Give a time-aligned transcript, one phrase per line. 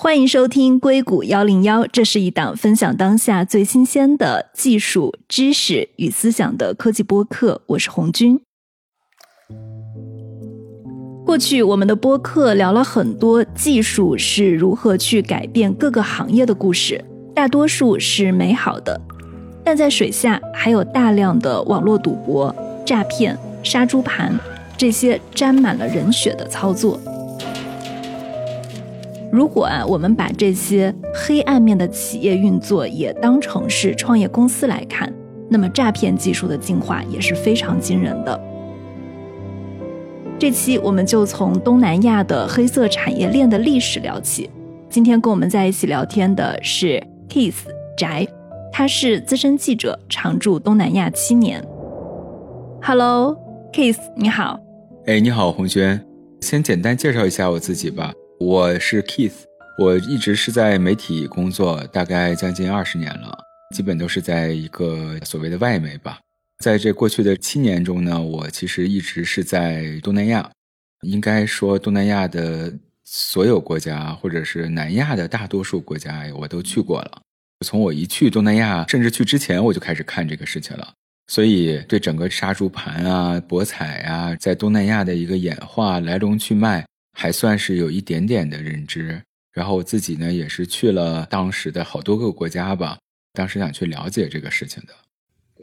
[0.00, 7.60] 欢迎收听硅谷幺零幺，这是一档分享当下最新鲜的技术知识与思想的科技播客。
[7.66, 8.40] 我是红军。
[11.26, 17.04] 过去我们的播客聊了很多技术是如何去改变各个行业的故事，
[17.34, 19.00] 大多数是美好的，
[19.64, 22.54] 但在水下还有大量的网络赌博、
[22.86, 24.32] 诈骗、杀猪盘
[24.76, 27.00] 这些沾满了人血的操作。
[29.30, 35.12] 如果啊，我们把这些黑暗面的企业运作也当成是创业公司来看，
[35.50, 38.40] 那么诈骗技术的进化也是非常惊人的。
[40.38, 44.48] 这期我们就从东南亚的黑色产业链的历史聊起。
[44.88, 47.66] 今天跟我们在一起聊天的是 Keith
[47.98, 48.26] 翟，
[48.72, 51.62] 他是资深记者，常驻东南亚七年。
[52.80, 54.58] Hello，Keith，你好。
[55.04, 56.02] 哎，你好，红轩。
[56.40, 58.12] 先简单介绍一下我自己吧。
[58.40, 59.32] 我是 Keith，
[59.78, 63.36] 我一直是在媒体工作，大概将近二十年了，
[63.74, 66.20] 基本都是在一个所谓的外媒吧。
[66.62, 70.48] 在这过去的七年中呢，我其实一直是在东南亚，
[71.02, 72.72] 应该说东南亚的
[73.04, 77.20] 所有国家，或者是南亚的大多数国家，我都去过了。
[77.66, 80.92] 从我一去东南亚，甚至去之前，我就开始看这个事情了，
[81.26, 86.86] 所以对整个杀猪盘啊、博彩啊，在东南亚的一个演化、来龙去脉，
[87.18, 89.20] 还算是有一点点的认知。
[89.52, 92.96] 然后我自己呢，也是去了当时的好多个国家吧，
[93.32, 94.94] 当时想去了解这个事情的。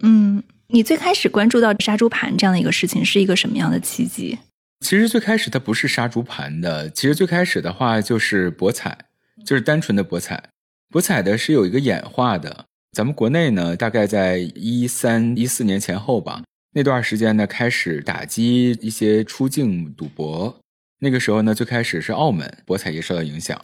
[0.01, 0.43] 嗯。
[0.67, 4.35] 你最开始关注到杀猪盘这样的一个事情是一个什么样的契机？
[4.79, 8.97] 其实最开始它不是杀猪盘的，其实最开始的话就是博彩，
[9.45, 10.43] 就是单纯的博彩。
[10.89, 12.65] 博彩的是有一个演化的。
[12.93, 16.41] 咱们国内呢，大概在一三一四年前后吧，
[16.73, 20.59] 那段时间呢开始打击一些出境赌博。
[21.05, 23.63] 那个时候呢，最开始是澳门博彩业受到影响，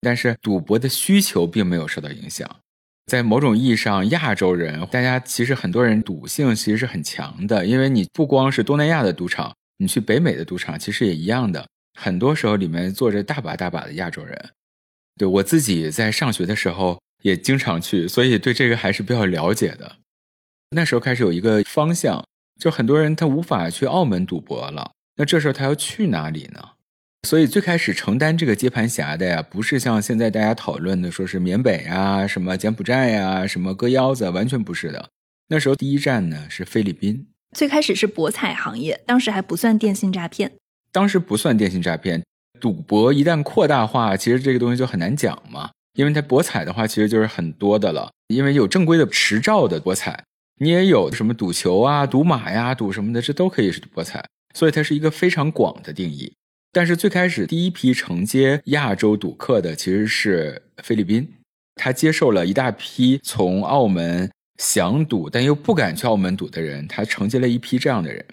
[0.00, 2.56] 但是赌博的需求并没有受到影响。
[3.06, 11.64] 在某种意义上，亚洲人大家其实很多人赌性其实是很强的，因为你不光是东南亚的赌场，你去北美的赌场其实也一样的，
[11.96, 14.50] 很多时候里面坐着大把大把的亚洲人。
[15.16, 19.98] 对我自己在上学的时候也经常去，所以对这个还是比较了解的。
[20.70, 22.26] 那时候开始有一个方向，
[22.58, 26.60] 就很多人他无法去澳门赌博了，那这时候他要去哪里呢？
[27.22, 35.08] 所以最开始承担这个接盘侠的呀，不是像现在大家讨论的，说是缅北啊、什么柬埔寨呀、什么割腰子，完全不是的。
[35.48, 37.26] 那时候第一站呢是菲律宾。
[37.56, 40.52] 最开始是博彩行业，当时还不算电信诈骗。
[40.90, 42.22] 当时不算电信诈骗，
[42.60, 45.70] 赌博一旦扩大化，其实这个东西就很难讲嘛。
[45.94, 48.10] 因为它博彩的话，其实就是很多的了。
[48.28, 50.24] 因为有正规的持照的博彩，
[50.60, 54.24] 你也有什么赌球啊、赌马呀、赌什么的，这都可以是博彩。
[54.54, 56.32] 所以它是一个非常广的定义。
[56.72, 61.28] 但是最开始第一批承接亚洲赌客的其实是菲律宾，
[61.76, 64.28] 他接受了一大批从澳门
[64.58, 68.24] 想赌但又不敢去澳门赌的人，他承接了一批这样的人。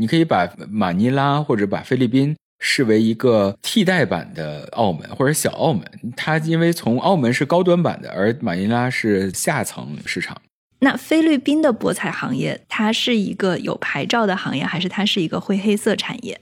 [0.00, 5.84] 你可以把马尼拉或者把菲律宾视为一个替代版的澳门或者小澳门，
[6.16, 10.36] 它因为从澳门是高端版的，而马尼拉是下层市场。
[10.80, 16.40] 那菲律宾的博彩行业，它是一个有牌照的行业，还是它是一个灰黑色产业？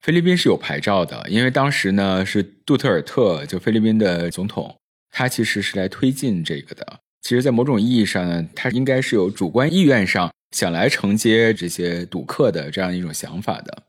[0.00, 4.76] 菲律宾是有牌照的，因为当时呢是杜特尔特，就菲律宾的总统，
[5.10, 7.00] 他其实是来推进这个的。
[7.22, 13.82] 其实，在某种意义上呢，他应该是有主观意愿上想来承接这些赌客的这样一种想法的，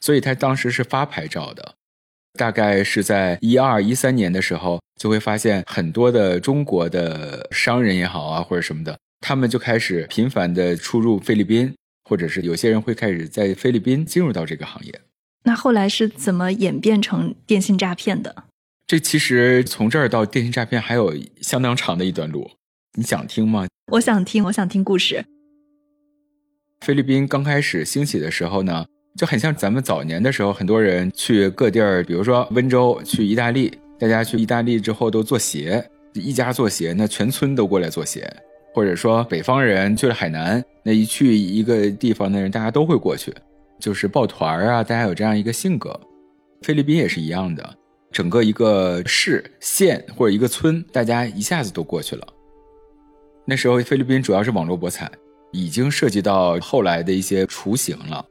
[0.00, 1.74] 所以他当时是发牌照的。
[2.36, 15.00] 大概是在一二一三年的时候，就会发现很多的中国的商人也好啊，或者什么的，他们就开始频繁的出入菲律宾，或者是有些人会开始在菲律宾进入到这个行业。
[15.44, 18.44] 那后来是怎么演变成电信诈骗的？
[18.86, 22.50] 这其实从这儿到电信诈骗还有相当长的一段路，
[22.96, 23.66] 你想听吗？
[23.92, 25.24] 我想听，我想听故事。
[26.80, 35.82] 菲律宾刚开始兴起的时候呢，就很像咱们早年的时候，很多人去各地儿，比如说温州，去意大利，大家去意大利之后都做鞋，
[36.12, 38.30] 一家做鞋，那全村都过来做鞋，
[38.74, 43.34] 或者说北方人去了海南，那一去一个地方的人，大家都会过去。
[43.78, 45.98] 就是抱团儿啊，大家有这样一个性格。
[46.62, 47.74] 菲律宾也是一样的，
[48.10, 52.26] 整个一个市、县或者一个村，大家一下子都过去了。
[53.46, 55.10] 那时候菲律宾主要是网络博彩，
[55.52, 58.24] 已经涉及到后来的一些雏形了。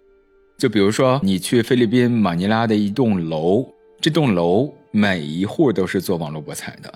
[0.57, 3.67] 就比如说，你去菲律宾马尼拉的一栋楼，
[3.99, 6.93] 这栋楼每一户都是做网络博彩的。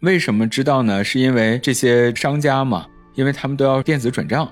[0.00, 1.02] 为什么知道呢？
[1.02, 4.48] 是因为这些商家嘛，因为他们都要电子转账。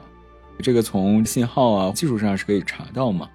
[0.62, 3.28] 这个从信号啊技术上是可以查到嘛，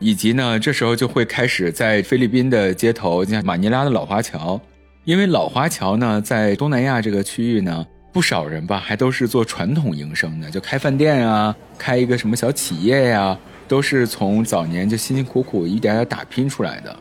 [0.00, 4.60] 以及呢，这时候就会开始在菲律宾的街头，像马尼拉的老华侨，
[5.04, 13.38] 因为老华侨呢，在东南亚这个区域呢，不少人吧，还都是做传统营生的，就开饭店啊，开一个什么小企业呀，
[13.72, 16.94] 都是从早年就辛辛苦苦一点点打拼出来的。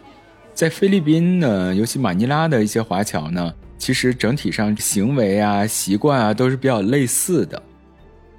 [0.53, 7.61] 在菲律宾呢，尤其马尼拉的一些华侨呢，其实整体上行为啊、习惯啊都是比较类似的。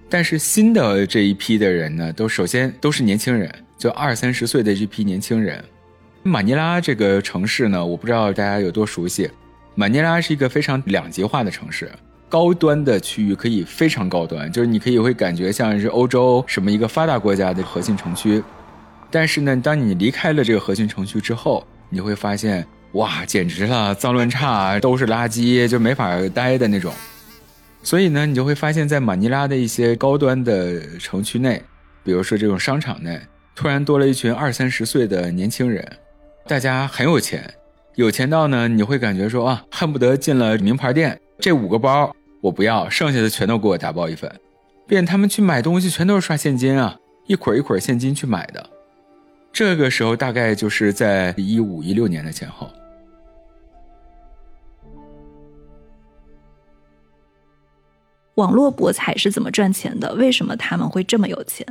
[0.09, 5.63] 但是新的这一批的人呢，都首先都是年轻人，就二三十岁的这批年轻人。
[6.23, 9.31] 马尼拉这个城市呢，我不知道大家有多熟悉。
[9.75, 11.93] 马尼拉是一个非常两极化的城市，
[12.33, 18.43] 高端的区域可以非常高端，就是你可以会感觉像是欧洲什么一个发达国家的核心城区。
[19.11, 26.91] 但是呢，当你离开了这个核心城区之后，你会发现，哇，简直了，脏乱差，都是垃圾，就没法待的那种。
[27.83, 31.63] 所以呢，你就会发现，在马尼拉的一些高端的城区内，
[32.03, 33.21] 比如说这种商场内，
[33.55, 35.87] 突然多了一群二三十岁的年轻人。
[36.47, 37.53] 大家很有钱，
[37.97, 42.11] 有钱到呢，你会感觉说啊，恨不得进了名牌店，这五个包
[42.43, 44.31] 我不要，剩下的全都给我打包一份。
[44.87, 48.69] 便他们去买东西全都是刷现金啊，一捆一捆现金去买的。
[49.53, 52.69] 这个时候大概就是在一五一六年的前后。
[58.35, 60.13] 网络博彩是怎么赚钱的？
[60.15, 61.65] 为什么他们会这么有钱？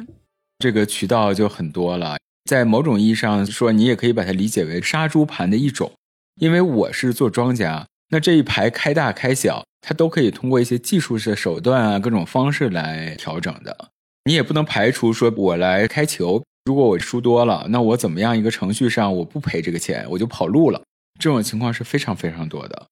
[0.60, 2.18] 这个渠道就很多了。
[2.50, 5.92] 在某种意义上说，你也可以把它理解为杀猪盘的一种。
[6.40, 13.90] 因为我是做庄家，那这一排开大开小，它都可以通过一些技术的手段啊，各种方式来调整的。
[14.26, 20.82] 你也不能排除说，我来开球，如果我输多了，那我怎么样一个程序上我不赔这个钱，我就跑路了。
[21.20, 22.86] 这种情况是非常非常多的。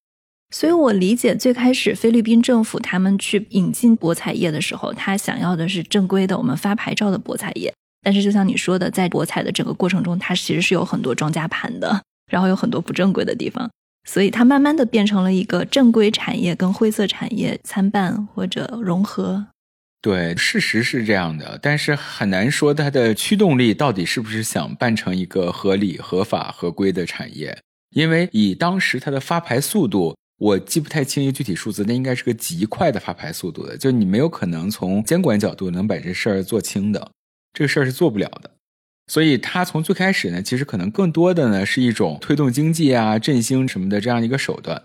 [0.52, 7.72] 所以我理解，最开始菲律宾政府他们去引进博彩业的时候，他想要的是正规的我们发牌照的博彩业。
[8.02, 12.02] 但是，就像你说的，在博彩的整个过程中，它其实是有很多庄家盘的，
[12.32, 13.70] 然后有很多不正规的地方，
[14.12, 19.46] 所以它慢慢的变成了一个正规产业跟灰色产业参半或者融合。
[20.02, 27.56] 对，事实是这样的，但是很难说它的驱动力到底是不是想办成一个合理、合法、合规的产业，
[27.92, 37.12] 因为以当时它的发牌速度，我记不太清一个具体数字，那应该是个极快的发牌速度的，就你没有可能从监管角度能把这事儿做清的。
[37.54, 38.50] 这个事儿是做不了的，
[39.10, 44.82] 所以他从最开始呢，其实可能更多的呢是一种推动经济啊、振兴什么的这样一个手段。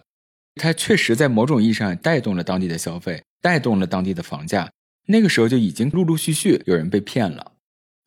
[0.57, 4.71] 它确实在某种意义上带动了当地的消费，带动了当地的房价。
[5.07, 7.53] 那个时候就已经陆陆续续有人被骗了，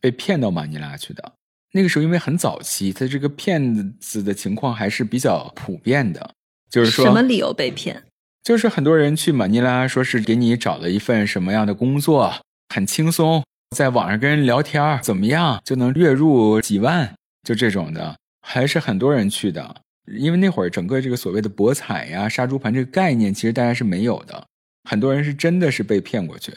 [0.00, 1.32] 被骗到马尼拉去的。
[1.72, 6.34] 那个时候因为很早期，他这个骗子的情况还是比较普遍的，
[6.68, 8.02] 就是说什么理由被骗？
[8.42, 12.34] 就是很多人去马尼拉，说是给你找了一份什么样的工作，
[12.74, 13.44] 很轻松。
[13.76, 17.14] 在网上跟人聊天怎么样就能月入几万？
[17.46, 19.76] 就这种的，还是很多人去的。
[20.18, 24.46] 因为那会儿整个这个所谓的博彩呀、杀猪盘这个概念，其实大家是没有的。
[24.88, 26.56] 很多人是真的是被骗过去，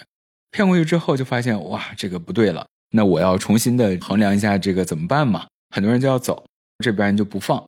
[0.51, 5.47] 骗过去之后就发现哇，这个不对了，那我要重新的衡量一下这个怎么办嘛？
[5.69, 6.45] 很多人就要走，
[6.79, 7.61] 这边就不放。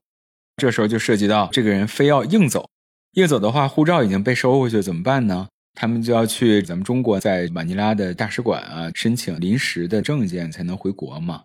[0.56, 2.66] 这时候就涉及到这个人非要硬走，
[3.12, 5.48] 硬走的话，护照已经被收回去，怎么办呢？
[5.74, 11.42] 他们就要去咱们中国在马尼拉的大使馆啊，申请临时的证件才能回国嘛。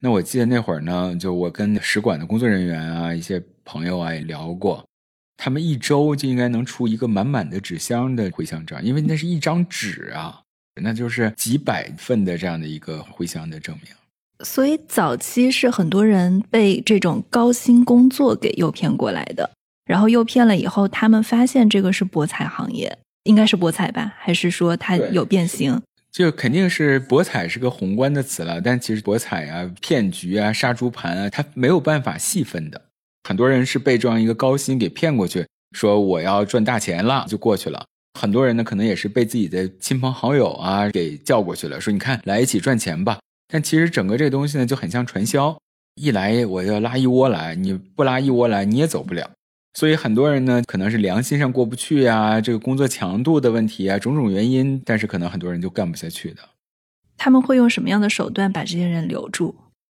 [0.00, 4.84] 那我记得那会儿呢，就我跟使馆的工作人员啊，一些朋友啊也聊过，
[5.36, 10.42] 他们一周就应该能出一个满满的纸箱的回乡证，因为那是一张纸啊，
[10.82, 13.94] 那就是几百份的这样的一个回乡的证明。
[14.44, 19.48] 所以早期是很多人被这种高薪工作给诱骗过来的，
[19.84, 22.98] 然后诱骗了以后，他们发现这个是博彩行业。
[23.24, 25.80] 应该是博彩吧，还是说它有变形？
[26.10, 32.80] 就肯定是博彩是个宏观的词了，但其实博彩啊、骗局啊、杀猪盘啊，它没有办法细分的。
[33.26, 37.84] 很多人是被这样一个高薪给骗过去，说我要赚大钱了就过去了。
[38.20, 43.18] 很多人呢，可能也是被自己的亲朋好友啊给叫过去了，说你看来一起赚钱吧。
[43.48, 45.56] 但其实整个这个东西呢，就很像传销，
[45.94, 49.30] 一来我要拉一窝来，你不拉一窝来你也走不了。
[49.74, 56.42] 所以很多人呢，可能是良心上过不去呀，这个工作强度的问题啊，种种原因，但是可能很多人就干不下去的。
[57.16, 59.54] 他们会用什么样的手段把这些人留住？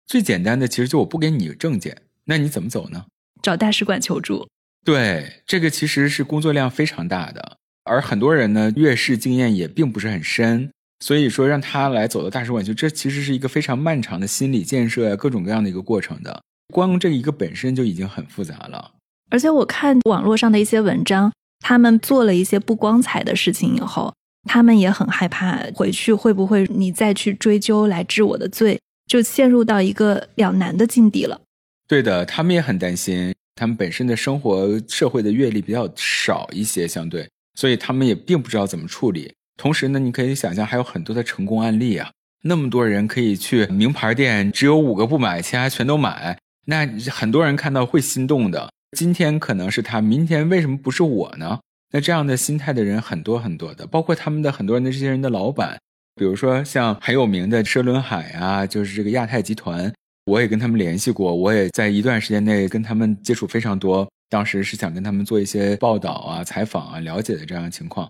[0.07, 3.07] 最简单的，其实就我不给你证件，那你怎么走呢？
[3.41, 4.47] 找大使馆求助。
[4.85, 16.43] 对，这个其实是工作量非常大的，而很多人呢，越是经验也并不是很深，所以说让他来走到大使馆去，这其实是一个非常漫长的心理建设呀，各种各样的一个过程的。
[16.75, 18.93] 光这一个本身就已经很复杂了。
[19.33, 24.15] 而且我看网络上的一些文章，他们做了一些不光彩的事情以后，
[24.47, 31.41] 他们也很害怕回去会不会你再去追究来治我的罪，就陷入到一个两难的境地了。
[31.89, 33.35] 对的，他们也很担心。
[33.55, 39.33] 他们本身的生活社会的阅历比较少一些，相对，所以他们也并不知道怎么处理。
[39.57, 42.11] 同时呢，你可以想象还有很多的成功案例啊，
[42.43, 46.39] 那么多人可以去名牌店，只有五个不买，其他全都买。
[46.67, 48.71] 那很多人看到会心动的。
[48.97, 51.61] 今天可能是他，明天为什么不是我呢？
[51.93, 55.79] 那这样的心态的人很多很多的，包括他们的很多人的这些人的老板，
[56.15, 59.93] 比如说像很有名的车轮海啊，就是这个亚太集团。
[60.27, 64.09] 我也跟他们联系过，我也在一段时间内跟他们接触非常多。
[64.29, 68.09] 当时是想跟他们做一些报道啊、采访啊、了解的这样的情况。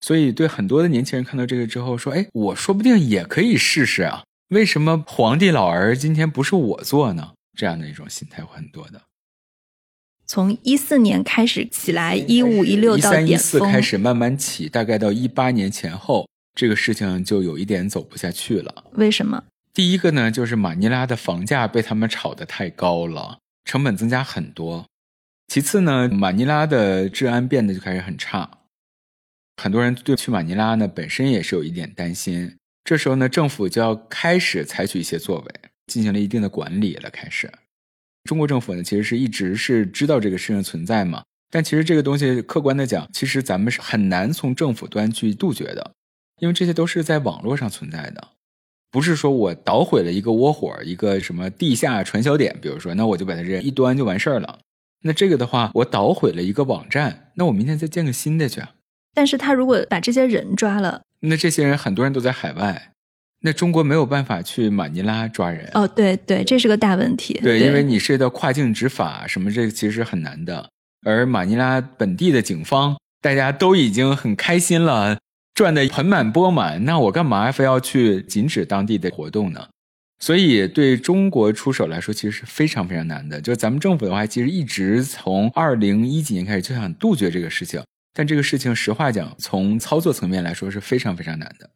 [0.00, 4.24] 所以对很多的年轻人看到这个之后说：“哎，我说不定也可以试试啊！
[4.48, 9.00] 为什么皇帝老儿今天不是我做呢？”这样的一种心态会很多的。
[10.26, 18.84] 从一四年开始起来，一五一六到一三一四开始慢慢起，大概到一八年前后，这个事情就有一点走不下去了。
[18.92, 19.44] 为什么？
[19.74, 24.86] 第一个呢，就是马尼拉的房价被他们炒得太高了，成本增加很多。
[25.48, 28.48] 其次呢，马尼拉的治安变得就开始很差，
[29.62, 32.56] 很多人对去马尼拉呢本身也是有一点担心。
[32.84, 35.54] 这时候呢，政府就要开始采取一些作为，
[35.86, 37.10] 进行了一定的管理了。
[37.10, 37.52] 开始，
[38.24, 45.92] 中国政府呢其实是一直是知道这个事情存在嘛，但其实这个东西客观的讲，其实咱们是很难从政府端去杜绝的，
[46.40, 48.28] 因为这些都是在网络上存在的。
[48.90, 54.58] 不是说我捣毁了一个窝火，一个什么地下传销点，比如说，那我就把它这一端就完事儿了。
[55.04, 58.62] 那这个的话，我捣毁了一个网站，那我明天再建个新的去。
[59.14, 62.92] 但是他如果把这些人抓了，那这些人很多人都在海外，
[63.42, 65.68] 那中国没有办法去马尼拉抓人。
[65.74, 67.38] 哦，对对，这是个大问题。
[67.42, 70.70] 对，因为你涉及到跨境执法什么，这个其实很难的。
[71.04, 75.18] 而马尼拉本地的警方，大家都已经很开心了。
[75.54, 79.68] 赚的盆满钵满，那我干嘛非要去禁止当地的活动呢？
[80.18, 83.40] 所以对中国出手来说，其实是非常非常难的。
[83.40, 87.82] 就咱们政府的话，其实一直从二零一几年开始就想杜绝这个事情，
[88.14, 91.68] 但这个事情实话讲，从操作层面来说是非常非常难的。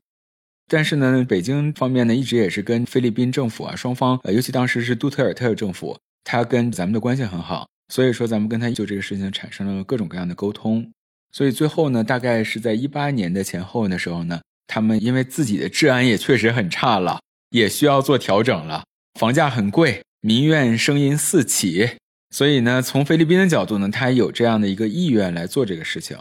[0.68, 10.90] 但是呢，北京方面呢，一直也是跟菲律宾政府啊双方，呃，尤其当时是杜特尔特政府，他跟咱们的关系很好，所以说咱们跟他就这个事情产生了各种各样的沟通。
[11.32, 17.20] 所以最后呢，大概是在一八年的前后的时候呢，他们因为自己的治安也确实很差了，
[17.50, 18.84] 也需要做调整了。
[19.20, 21.90] 房价很贵，民怨声音四起，
[22.30, 26.18] 所以呢，从菲律宾的角度呢，他有这样的一个意愿来做这个事情。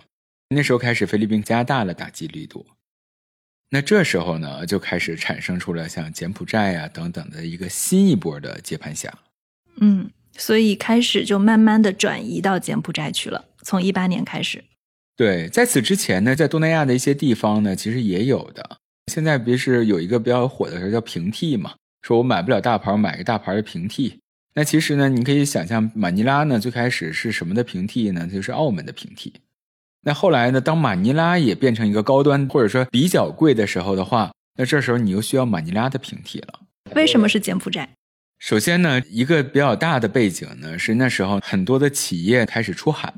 [0.50, 2.64] 那时候开始，菲律宾加大了打击力度。
[3.70, 9.14] 那这时候呢，就开始产生出了像柬埔寨啊等等的一个新一波的接盘侠。
[9.82, 13.46] 嗯，所以开始就慢慢的转移到柬埔寨去了。
[13.64, 14.64] 从一八年开始。
[15.18, 18.78] 对，在此之前呢，在东南亚的一些地方呢，其实也有的。
[19.12, 21.74] 现在不是有一个比较火的叫平替嘛？
[22.02, 24.20] 说我买不了大牌，买个大牌的平替。
[24.54, 28.28] 那其实呢，你可以想象，马尼拉呢最开始是什么的平替呢？
[28.28, 29.34] 就是澳门的平替。
[30.08, 36.60] 那后来呢，当马尼拉也变成一个高端或者说比较贵的时候的话，那这时候你又需要马尼拉的平替了。
[36.94, 37.90] 为什么是柬埔寨？
[38.38, 43.12] 首先呢，一个比较大的背景呢，是那时候很多的企业开始出海。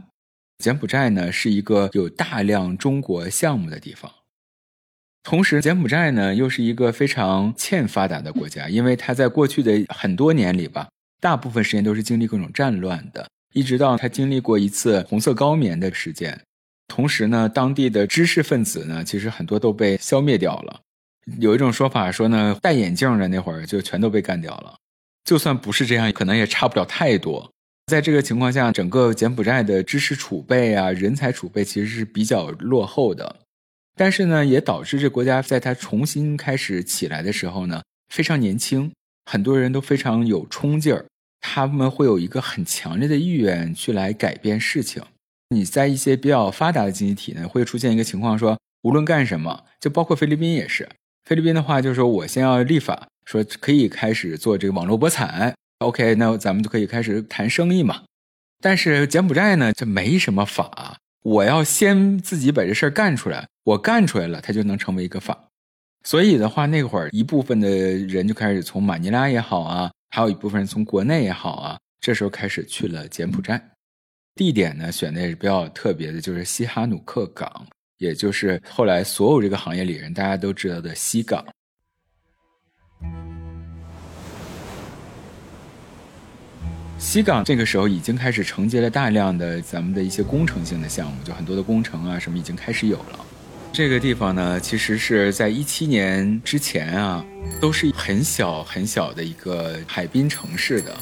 [0.63, 4.10] 柬埔寨呢是一个有大量中国项目的地方，
[5.24, 10.88] 同时柬埔寨呢又是一个非常欠发达的国家，因为它在过去的很多年里吧，
[11.20, 16.41] 大部分时间都是经历各种战乱的，一直到它经历过一次红色高棉的事件。
[16.88, 20.82] 同时呢，当地的知识分子呢，其实很多都被消灭掉了。
[21.39, 24.75] 有一种说法说呢，戴眼镜的那会儿就全都被干掉了。
[25.25, 27.51] 就算不是这样，可能也差不了太多。
[27.88, 33.36] 在这个情况下，整个柬埔寨的知识储备啊、人才储备其实是比较落后的，
[33.96, 37.82] 但是呢，也导致这国家在它重新开始起来的时候呢，
[38.13, 38.91] 非常年轻，
[39.25, 41.06] 很多人都非常有冲劲儿，
[41.41, 45.03] 他们会有一个很强烈的意愿去来改变事情。
[45.50, 50.88] 你在一些比较发达的经济体呢，会出现一个情况，说无论干什么，就包括菲律宾也是，
[51.25, 55.54] 菲律宾的话就是说我先要立法，说可以开始做这个网络博彩。
[55.80, 58.04] OK，那咱们就可以开始谈生意嘛。
[58.62, 60.98] 但是柬埔寨呢，这没什么法。
[61.24, 65.48] 我要先自己把这事儿干出来，我干出来了，它就能成为一个法。
[66.04, 73.72] 所以的话，那会儿一部分的人就开始从马尼拉也好啊，还有一部分人从国内也好啊，这时候开始去了柬埔寨。
[74.38, 77.65] 地点呢，选的也是比较特别的，就是西哈努克港，
[77.98, 81.44] 也就是后来所有这个行业里人大家都知道的西港。
[87.00, 93.25] 西港这个时候已经开始承接了大量的咱们的一些工程性的项目，就很多的工程啊什么已经开始有了。
[93.74, 97.25] 这个地方呢，其实是在一七年之前啊，
[97.60, 100.96] 都是很小很小的一个海滨城市的。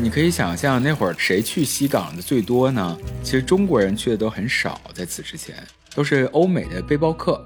[0.00, 2.96] 你可以想象那会儿谁去西港的最多呢？
[3.24, 5.56] 其实中国人去的都很少，在此之前
[5.92, 7.42] 都是欧美的背包客，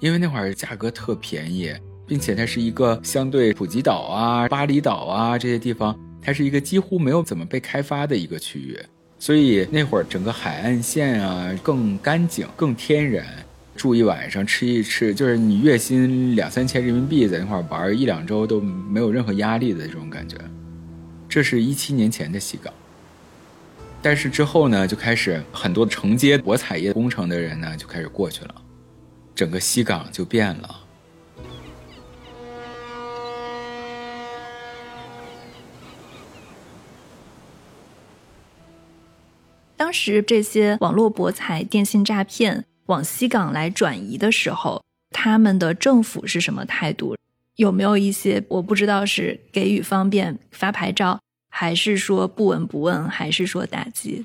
[0.00, 1.72] 因为那会儿价格特便宜，
[2.04, 8.76] 并且它是一个相对普吉岛啊、巴厘岛啊这些地方，它是一个几乎没有怎么被开发的一个区域，
[9.20, 13.24] 所以那会儿整个海岸线啊更干净、更天然。
[13.76, 20.36] 住一晚上，吃一吃，就是你月薪两三千人民币，在那块玩一两周都没有任何压力的这种感觉。
[21.34, 22.72] 这是一七年前的西港，
[24.00, 28.54] 但是之后呢，就开始很多承接博彩业工程的人呢就开始过去了，
[29.34, 30.80] 整个西港就变了。
[39.76, 42.64] 当时这些网络博彩、电信诈骗。
[42.86, 47.16] 往西港来转移的时候，他们的政府是什么态度？
[47.56, 51.20] 有没有一些我不知道是给予方便发牌照，
[51.50, 54.24] 还是说不闻不问，还是说打击？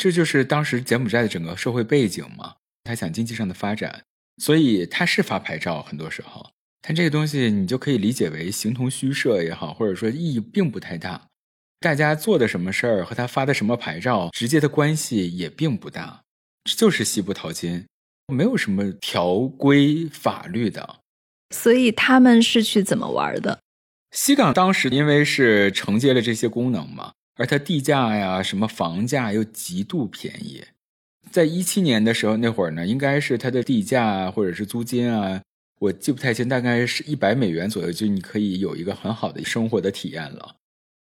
[0.00, 2.54] 这就是当时柬埔寨的整个社会背景嘛。
[2.82, 4.02] 他想经济上的发展，
[4.38, 5.80] 所以他是发牌照。
[5.82, 6.50] 很多时候，
[6.82, 11.22] 但这个东西你就可以理解为形同虚设也好，或者说意义并不太大。
[11.80, 16.22] 大家做的什么事儿和他发的什么牌照直接的关系也并不大，
[16.64, 17.86] 就是西部淘金。
[18.34, 20.96] 没有什么条规法律的，
[21.54, 23.60] 所以他们是去怎么玩的？
[24.10, 30.64] 西港当时因为是承接了这些功能嘛，而它地价呀、什么房价又极度便宜。
[31.30, 35.40] 在一七年的时候，那会儿呢，应该是它的地价或者是租金啊，
[35.80, 40.56] 我记不太清，大概是一百美元左右，就你可以有一个很好的生活的体验了。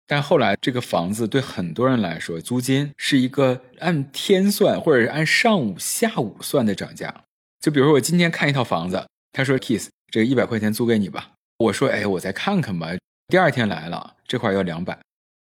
[0.06, 7.24] 但后来，这个房子对很多人来说，租金是一个按天算，或者是按上午、下午算的涨价。
[7.60, 12.88] 就比如说，我今天看一套房子，他说：“Kiss，这个一百块钱租给你吧。”我说：“哎，我再看看吧。”
[13.28, 14.98] 第二天来了，这块要两百，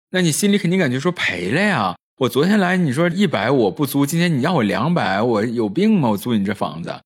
[0.09, 1.95] 那你心里肯定感觉说赔了呀。
[2.19, 6.09] 我昨天来，你说一百我不租，今天你要我两百，我有病吗？
[6.11, 7.01] 我租你这房子？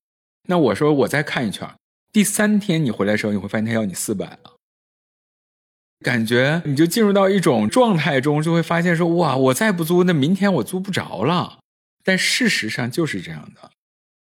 [0.47, 1.67] 那我说我再看一圈，
[2.13, 4.55] 第三天你回来的时候，你会发现他要你四百了。
[6.01, 11.59] 感觉你就进入到一种状态中，就会发现说哇，我再不租，那明天我租不着了。
[12.03, 13.71] 但事实上就是这样的。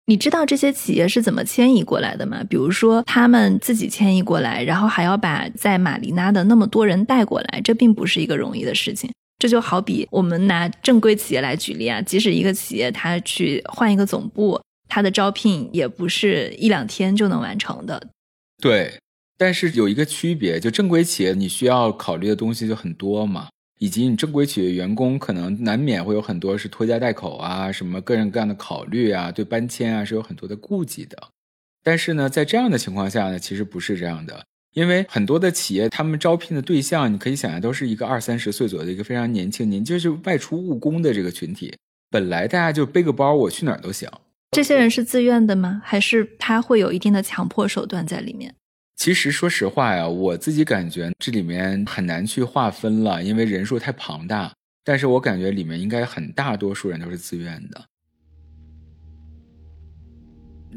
[0.07, 2.45] 你知道这些企业是怎么迁移过来的吗？
[2.49, 9.11] 比如说他们自己迁移过来，然后还要把在马尼拉的那么多人带过来，这并不是一个容易的事情。
[9.39, 18.09] 这就好比我们拿正规企业来举例啊，即使一个企业它去换一个总部，它的招聘也不是一两天就能完成的。
[18.63, 18.95] 对。
[19.37, 31.17] 但是有一个区别，就正规企业你需要考虑的东西就很多嘛，以及你正规企业员工可能难免会有很多是拖家带口啊，什么各种各样的考虑啊，对搬迁啊是有很多的顾忌的。
[31.83, 41.75] 但是呢，在这样的情况下呢，其实不是这样的，因为很多的企业他们招聘的对象，你可以想象都是一个二三十岁左右的一个非常年轻，您就是外出务工的这个群体，
[42.11, 44.09] 本来大家就背个包，我去哪儿都行。
[44.53, 45.83] 这些人是自愿的吗？
[45.85, 48.55] 还是他会有一定的强迫手段在里面？
[49.05, 54.51] 其实说实话呀，我自己感觉这里面很难去划分了，因为人数太庞大。
[54.83, 57.85] 但是我感觉里面应该很大多数人都是自愿的。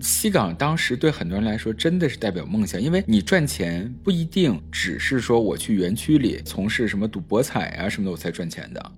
[0.01, 8.91] 西港当时对很多人来说真的是代表梦想，因为你赚钱不一定只是说我去园区里从事什么赌博彩啊什么的我才赚钱的。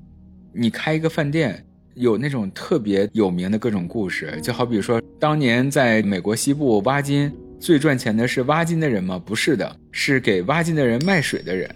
[0.52, 1.63] 你开一个饭店，
[1.94, 7.32] 有那种特别有名的各种故事，就好比说当年在美国西部挖金。
[7.60, 9.22] 最赚钱的是挖金的人吗？
[9.24, 11.69] 不是的，是给挖金的人卖水的人。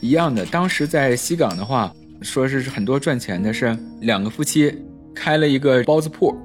[0.00, 4.72] 一样的，当时在西港的话，说是很多赚钱的是两个夫妻
[5.12, 6.36] 开了一个包子铺。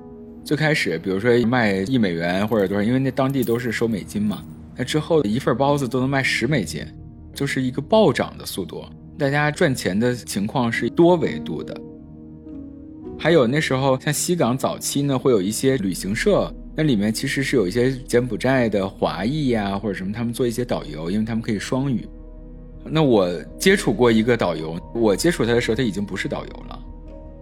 [0.43, 4.43] 最开始，比如说卖一美元或者多少，因为那当地都是收美金嘛。
[4.75, 6.83] 那之后一份包子都能卖十美金，
[7.33, 8.83] 就是一个暴涨的速度。
[9.19, 11.79] 大家赚钱的情况是多维度的。
[13.19, 16.51] 还有那时候像西港早期呢，会有一些旅行社。
[16.75, 22.07] 那里面其实是有一些柬埔寨的华裔呀，或者什么，他们做一些导游，因为他们可以双语。
[22.86, 26.79] 那我接触过一个导游，我接触他的时候，他已经不是导游了，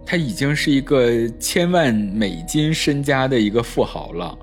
[0.04, 4.38] 他已经是一个千万美金身家的一个富豪了。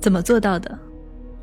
[0.00, 0.78] 怎么做到的？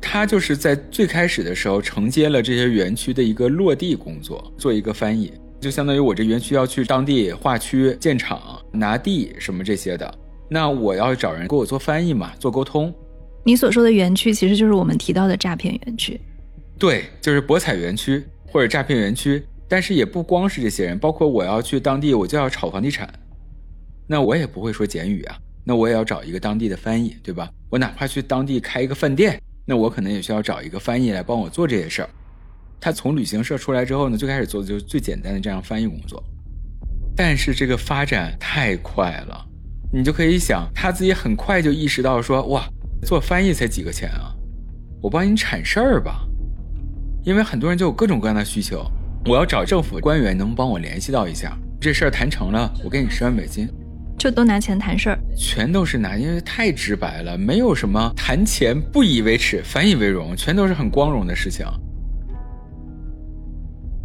[0.00, 8.40] 他就是在最开始的时候承接了这些园区的一个落地工作，做一个翻译，就相当于我这园区要去当地划区、建厂、
[8.72, 10.14] 拿地什么这些的。
[10.52, 12.92] 那我要找人给我做翻译嘛，做沟通。
[13.42, 16.20] 你所说的园区其实就是我们提到的诈骗园区，
[16.78, 19.42] 对，就是博彩园区或者诈骗园区。
[19.66, 23.10] 但是也不光是这些人，包括我要去当地，我就要炒房地产，
[24.06, 27.48] 那我也不会说简语啊，那我也要找一个当地的翻译，对吧？
[27.70, 32.10] 我哪怕去当地开一个饭店，那我可能也需要找一个翻译来帮我做这些事儿。
[32.78, 36.22] 他从旅行社出来之后呢，最开始做的就是最简单的这样翻译工作。
[37.16, 39.46] 但是这个发展太快了，
[39.94, 42.66] 你就可以想，他自己很快就意识到说，哇，
[43.02, 44.32] 做翻译才几个钱啊，
[45.02, 46.26] 我帮你铲事儿吧，
[47.24, 48.90] 因为很多人就有各种各样的需求，
[49.26, 53.68] 我要找政府官员能帮我联系到一下，这事儿谈成了，我给你十万美金。
[54.18, 61.66] 就都拿钱谈事儿，全都是拿，因为太直白了，没有什么谈钱不以为耻，反以为荣，全都是很光荣的事情。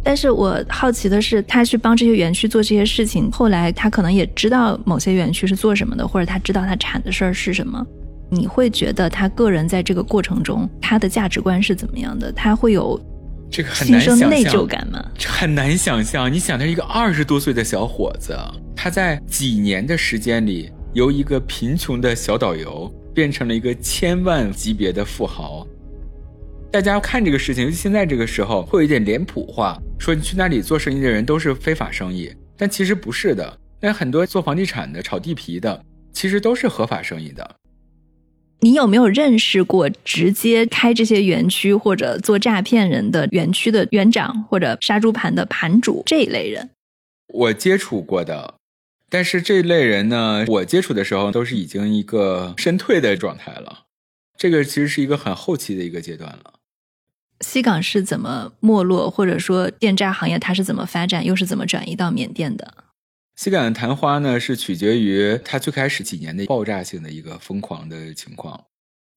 [0.02, 7.84] 但是我好奇的是，他去帮这些园区做这些事情，后来他可能也知道某些园区是做什么的，或者他知道他产的事儿是什么。
[8.30, 12.30] 你会觉得他个人在这个过程中，他的价值观是怎么样的？
[12.32, 13.00] 他会有
[13.50, 15.02] 这个很难想象内疚感吗？
[15.26, 16.32] 很难想象。
[16.32, 18.36] 你想，他一个二十多岁的小伙子。
[18.76, 25.66] 他在几年的时间里，由一个贫穷的小导游变成了一个千万级别的富豪。
[26.70, 33.58] 大家看这个事情，尤其现在这个时候，会有一点脸谱化，说你去那里做生意的人都是非法生意，但其实不是的。
[33.80, 37.56] 那很多做房地产的、炒地皮的，其实都是合法生意的。
[38.60, 46.68] 你有没有认识过直接开这些园区或者做诈骗人的园区的园长或者杀猪盘的盘主这一类人？
[47.32, 48.56] 我接触过的。
[49.08, 53.84] 但是这类人呢，我接触的时候都是已经一个身退的状态了，
[54.36, 56.52] 这个其实是一个很后期的一个阶段了。
[57.40, 62.84] 西港是怎么没落，或者说电诈行业它是怎么发展，又是怎么转移到缅甸的？
[63.36, 68.64] 西港的昙花呢，是取决于它最开始几年的爆炸性的一个疯狂的情况，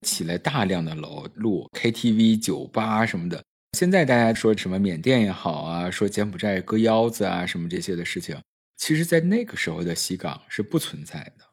[0.06, 3.44] 起来大量的楼路、KTV、酒吧什么的。
[3.78, 8.38] 现在大家说什么缅甸也好啊，说柬埔寨割腰子啊什么这些的事情。
[8.78, 11.46] 其实，在那个时候的西港是不存在的，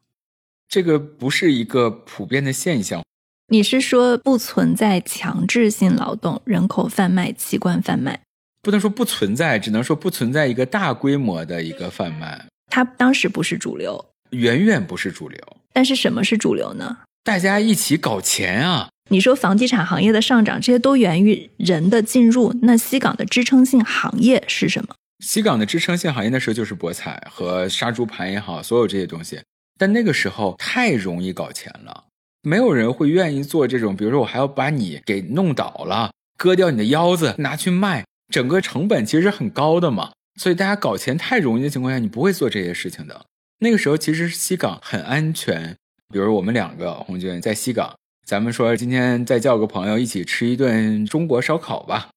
[0.67, 3.03] 这个不是一个普遍的现象。
[3.51, 8.19] 你是说不存在强制性劳动、人口贩卖、器官贩卖？
[8.61, 12.45] 不能说不存在，只能说不存在一个大规模的一个贩卖。
[12.71, 15.39] 它当时不是主流，远远不是主流。
[15.73, 16.97] 但是什么是主流呢？
[17.23, 18.89] 大家一起搞钱啊！
[19.09, 22.53] 你说房地产行业的上涨，这些都源于人的进入。
[22.61, 24.93] 那西港的支撑性行业是什么？
[25.25, 29.41] 西港的支撑性行业那时候就是博彩和杀猪盘也好，所有这些东西。
[29.79, 32.03] 但那个时候太容易搞钱了，
[32.41, 33.95] 没有人会愿意做这种。
[33.95, 40.11] 比如说，我还要把你给弄倒了，割掉你的腰子拿去卖，整个成本其实是很高的嘛。
[40.39, 43.25] 所以大家搞钱太容易的情况下，你不会做这些事情的。
[43.59, 45.75] 那个时候其实西港很安全。
[46.11, 47.93] 比如我们两个红军在西港，
[48.25, 52.09] 咱们说今天再叫个朋友一起吃一顿中国烧烤吧。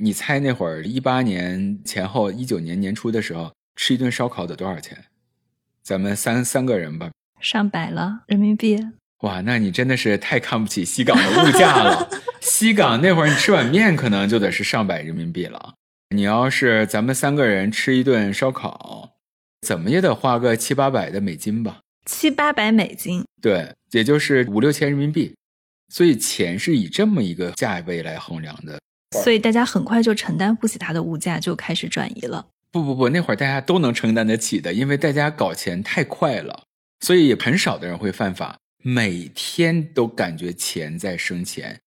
[0.00, 5.04] 你猜那会儿一八年前后，一九年年初的时候，吃一顿烧烤得多少钱？
[5.82, 8.78] 咱们三三个人吧，上百了人民币。
[9.22, 12.08] 哇，那你真的是太看不起西港的物价了。
[12.40, 15.74] 西港那会儿，你吃碗面可能就得是上百人民币了。
[16.14, 19.16] 你要是咱们三个人吃一顿烧烤，
[19.66, 21.80] 怎么也得花个七八百的美金吧？
[22.06, 25.34] 七八百美金，对，也就是五六千人民币。
[25.92, 28.78] 所以钱是以这么一个价位来衡量的。
[29.20, 32.46] 所以大家很快就承担不起它的物价，就开始转移了。
[32.70, 36.62] 不不不，那会儿大家都能承担得起的，因为大家搞钱太快了，
[37.00, 38.56] 所以很少的人会犯法。
[38.82, 41.80] 每天都感觉钱在生钱。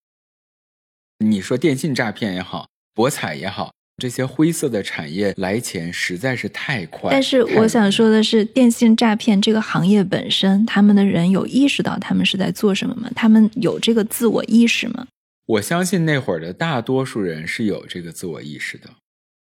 [1.19, 7.11] 你说电信诈骗也好，博彩也好，这些灰色的产业来钱实在是太快。
[7.11, 13.09] 但是我想说的是，电信诈骗这个行业本身，他们的人有意识到他们是在做什么吗？
[13.15, 15.07] 他们有这个自我意识吗？
[15.45, 18.89] 我相信那会儿的大多数人是有这个自我意识的，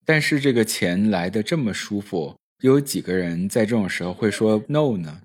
[0.06, 5.22] 但是这个钱来的这么舒服，有几个人在这种时候会说 no 呢？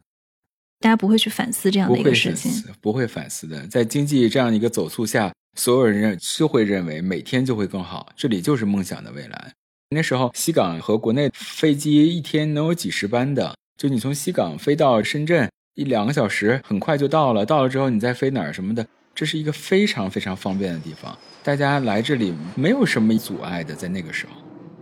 [0.81, 3.66] 大家不会去反思这样的一个事情，不会反思的。
[3.66, 9.53] 在经济这样一个走速下，所有人就会认为每天就会更好，这里就是梦想的未来。
[9.90, 17.45] 那时候西港和国内飞机一天能有几十班的，就你从西港飞到深圳一两个小时，很快就到了。
[17.45, 18.87] 到了之后你再飞哪儿什么的。
[19.14, 23.75] 这是一个非常非常方便的地方，大家来这里没有什么阻碍的。
[23.75, 24.33] 在那个时候，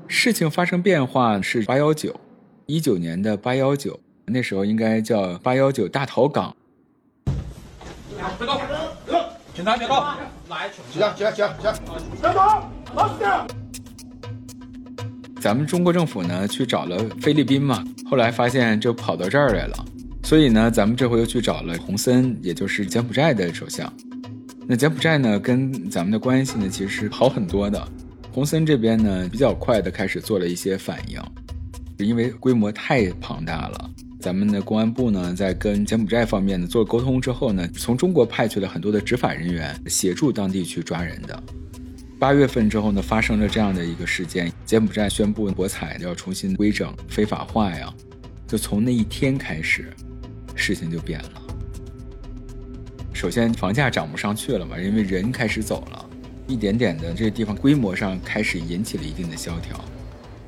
[0.07, 2.15] 事情发生变化是八幺九，
[2.67, 6.55] 一九年的八幺九，那时候应该叫八幺九大逃港。
[8.37, 8.57] 别动，
[9.07, 9.97] 别动，警察别动，
[10.49, 11.75] 来，起来，起来，起来，起来，
[12.21, 12.43] 别动，
[12.95, 13.31] 老实点。
[15.41, 19.85] 咱们中国政府呢，去找了菲律宾嘛，后来发现就跑到这儿来了，
[20.25, 23.93] 所以呢，咱们这回又去找了洪森，也就是柬埔寨的首相。
[24.67, 27.89] 那柬埔寨呢，跟咱们的关系呢，其实是好很多的。
[28.33, 31.23] 洪森这边呢，比较快的开始做了一些反应，
[31.99, 33.91] 因为规模太庞大了。
[34.21, 41.41] 咱们的公安部呢，在跟柬埔寨方面呢做沟通之后呢，从中国派去了很多的执法人员协助当地去抓人的。
[42.19, 47.95] 八月份之后呢，发生了这样的一个事件，柬埔寨宣布博彩要重新规整、非法化呀。
[48.45, 49.93] 就从那一天开始，
[50.57, 51.43] 事情就变了。
[53.13, 56.11] 首先，房价涨不上去了嘛，因为人开始走了，
[56.49, 59.79] 一点点的这个地方规模上开始引起了一定的萧条。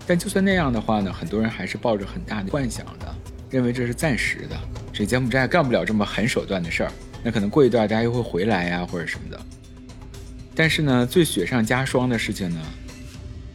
[0.07, 3.15] 但就算那样的话呢，很多人还是抱着很大的幻想的，
[3.51, 4.59] 认为这是暂时的，
[4.93, 9.41] 这柬埔寨干不了这么狠手段的事儿，那可能过一段大家又会回来呀，或者什么的。
[10.55, 12.61] 但是呢，最雪上加霜的事情呢，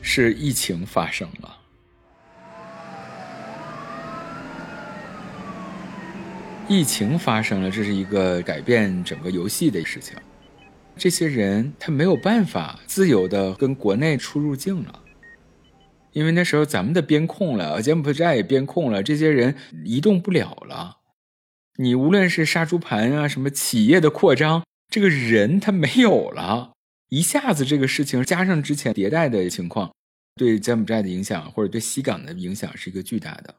[0.01, 1.57] 是疫情发生了。
[6.67, 10.17] 疫情发生了，这是一个改变整个游戏的事情。
[10.97, 14.99] 这些人他没有办法自由的跟国内出入境了，
[16.15, 20.99] 因为那时候咱们的边控了，柬埔寨也边控了，这些人移动不了了。
[21.77, 26.71] 你无论是杀猪盘啊，什么企业的扩张，这个人他没有了。
[27.09, 29.93] 一下子这个事情加上之前迭代的情况，
[30.35, 33.53] 对柬埔寨的影响或者对西港的影响是一个巨大的。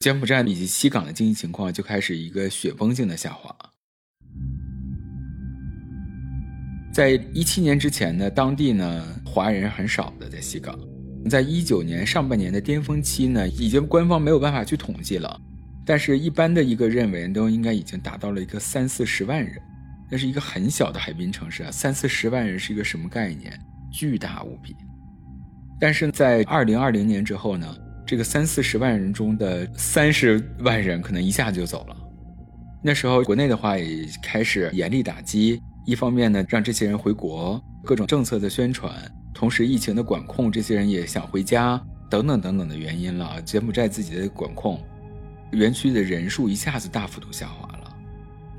[0.00, 3.56] 柬埔寨以及西港的经济情况就开始一个雪崩性的下滑。
[6.92, 10.76] 在一七年之前呢，当地呢华人很少的在西港，
[11.28, 15.40] 在一九年上半年的巅峰期呢，已经官方没有办法去统计了，
[15.84, 19.54] 但是一般的一个认为都应该已经达到了一个三四十万人。
[20.10, 23.58] 那是一个很小的海滨城市啊，三四十万人是一个什么概念？
[23.90, 24.76] 巨大无比。
[25.80, 27.74] 但是在二零二零年之后呢，
[28.06, 31.96] 这个三四十万人中的三十万人可能一下就走了。
[32.82, 38.92] 那时候国内的话也开始严厉打击，一方面呢让这些人回国，各种政策的宣传，
[39.34, 43.40] 同时疫情的管控，这些人也想回家，等等等等的原因了。
[43.42, 44.80] 柬埔寨自己的管控，
[45.52, 47.96] 园区的人数一下子大幅度下滑了。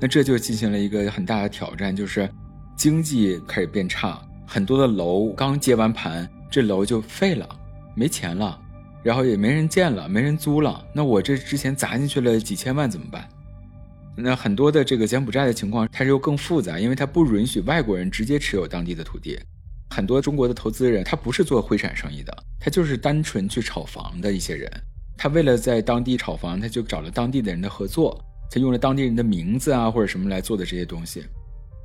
[0.00, 2.28] 那这就进行了一个很大的挑战，就是
[2.76, 7.48] 经济开始变差，很多的楼刚接完盘，这楼就废了，
[7.94, 8.60] 没钱了，
[9.02, 10.84] 然后也没人建了，没人租了。
[10.92, 13.28] 那我这之前砸进去了几千万怎么办？
[14.16, 19.38] 那很多的这个柬埔寨的情况，它又更复杂，因为它不允许外国人直接持有当地的土地。
[19.94, 24.68] 很多中国的投资人，他不是做灰产生意的，他就是单纯去炒房的一些人。
[25.16, 28.20] 他为了在当地炒房，他就找了当地的人的合作。
[28.50, 31.24] 他用了当地人的名字啊，或者什么来做的这些东西。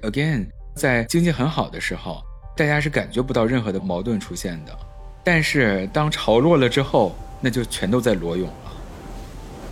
[0.01, 2.23] Again，在经济很好的时候，
[2.57, 4.75] 大家是感觉不到任何的矛盾出现的。
[5.23, 8.71] 但是当潮落了之后，那就全都在裸泳了，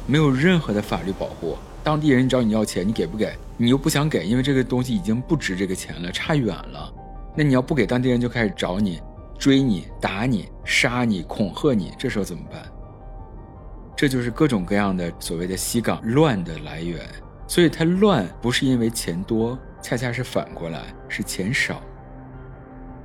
[0.05, 1.57] 没有任何的法律保护。
[1.83, 3.33] 当地人找你要钱，你给不给？
[3.57, 6.93] 你又不想给，因为这个东西已经不值这个钱了，差远了。
[7.37, 8.99] 那你要不给，当地人就开始找你，
[9.37, 11.93] 追你，打你，杀你，恐吓你。
[11.95, 12.63] 这时候怎么办？
[13.95, 16.99] 这就是各种各样的所谓的西港乱的来源，
[17.47, 21.79] 所以它乱不是因为钱多，恰恰是反过来是钱少。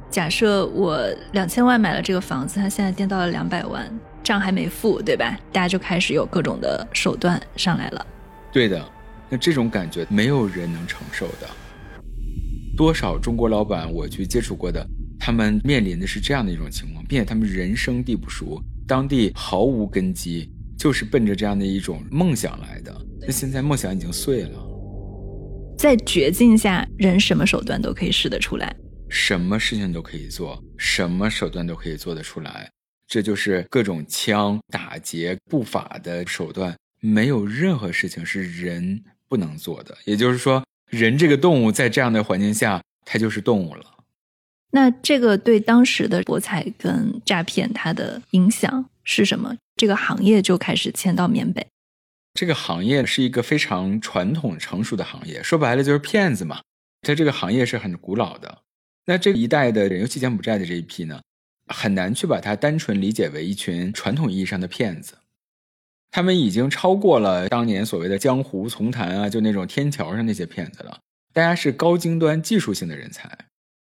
[0.09, 0.99] 假设我
[1.33, 3.87] 两千万买了这个房子，它现在跌到了两百万，
[4.23, 5.39] 账还没付，对吧？
[5.53, 8.07] 大家就开始有各种的手段上来了。
[8.51, 8.83] 对的，
[9.29, 11.47] 那这种感觉没有人能承受的。
[12.77, 14.87] 多少中国老板我去接触过的，
[15.19, 20.51] 他们面临的是这样的一种情况，并且他们人生地不熟，当地毫无根基。
[20.79, 24.59] 就是奔着这样的一种梦想来的，那现在梦想已经碎了。
[25.79, 28.75] 在绝境下，人什么手段都可以使得出来，
[29.09, 32.69] 什么事情都可以做，什么手段都可以做得出来。
[33.07, 39.97] 这就是各种枪打劫不法的手段，没有任何事情是人不能做的。
[40.05, 43.83] 也就是说，人这个动物在这样的环境下，它就是动物了。
[44.73, 49.57] 那这个对当时的博彩跟诈骗它的影响是什么？
[49.75, 51.67] 这个行业就开始迁到缅北。
[52.35, 56.61] 这个行业是一个非常传统成熟的行业，说白了就是骗子嘛。
[57.07, 58.59] 在这个行业是很古老的。
[59.07, 61.23] 那这一代的人，尤其柬埔寨的这一批呢，
[61.69, 65.15] 很难去把它单纯理解为一群传统意义上的骗子。
[66.13, 70.99] 他们已经超过了当年所谓的江湖丛谈啊，就那种天桥上那些骗子了。
[71.33, 73.27] 大家是高精端技术性的人才，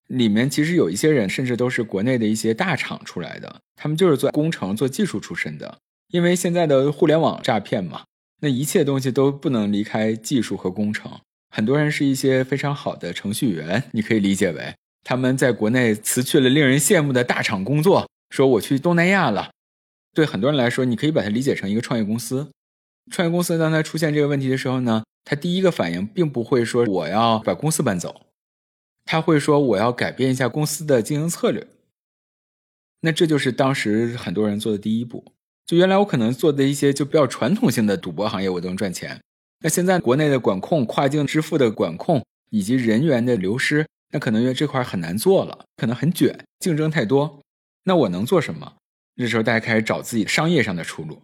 [0.08, 3.60] 里面其实有一些人甚至都是国内的一些大厂出来的。
[3.76, 5.78] 他们就是做工程、做技术出身的，
[6.08, 8.02] 因为现在的互联网诈骗嘛，
[8.40, 11.12] 那一切东西都不能离开技术和工程。
[11.54, 19.50] 很多人是一些非常好的程序员，你可以理解为他们在国内辞去了令人羡慕的大厂工作，说我去东南亚了。
[20.18, 22.50] 对很多人来说，你可以把它理解成一个创业公司。
[23.12, 28.22] 创业公司当它出现这个问题的时候呢，他第一个反应并不会说我要把公司搬走，
[29.04, 31.64] 他会说我要改变一下公司的经营策略。
[33.02, 35.24] 那这就是当时很多人做的第一步。
[35.64, 39.20] 就原来我可能做的一些就比较传统性的赌博行业，我都能赚钱。
[39.60, 47.40] 那现在国内的管控、跨境支付的管控以及人员的流失，那可能因为这块很难做了，可能很卷，竞争太多。
[47.84, 48.74] 那我能做什么？
[49.18, 51.20] 这时候大家开始找自己商业上的出路。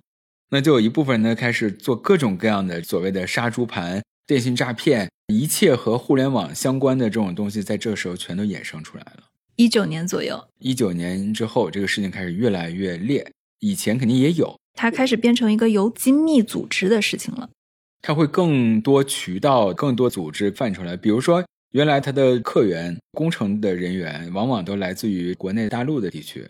[0.50, 9.24] 那就有一部分人呢开始做各种各样的所谓的杀猪盘、电信诈骗，一切和互联网相关的这种东西，在这时候全都衍生出来了。
[9.56, 13.30] 一九年左右，一九年之后，这个事情开始越来越烈。
[13.60, 17.48] 以前肯定也有，它开始变成一个由精密组织的事情了。
[18.02, 20.96] 它会更多渠道、更多组织泛出来。
[20.96, 26.46] 比如说，原来它的客源、工程的人员往往都来自于国内大陆的地区。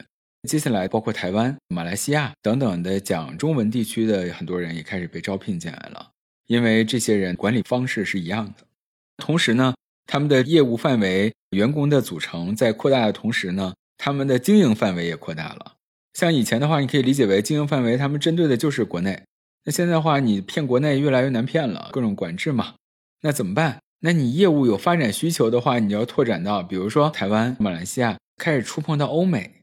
[0.47, 6.11] 接下来，包括台湾、马来西亚等等的讲中文地区的很多人也开始被招聘进来了，
[6.47, 8.67] 因为这些人管理方式是一样的。
[9.17, 9.75] 同时呢，
[10.07, 15.73] 他们的业务范围、员工的组成在扩大的同时呢，他们的经营范围也扩大了。
[16.13, 19.23] 像以前的话，你可以理解为经营范围，他们针对的就是国内。
[19.65, 22.75] 那现在的话，你骗国内越来越难骗了，各种管制嘛。
[23.23, 23.79] 那怎么办？
[24.01, 29.54] 那你业务有发展需求的话，你要拓展到，比如说台湾、马来西亚，开始触碰到欧美，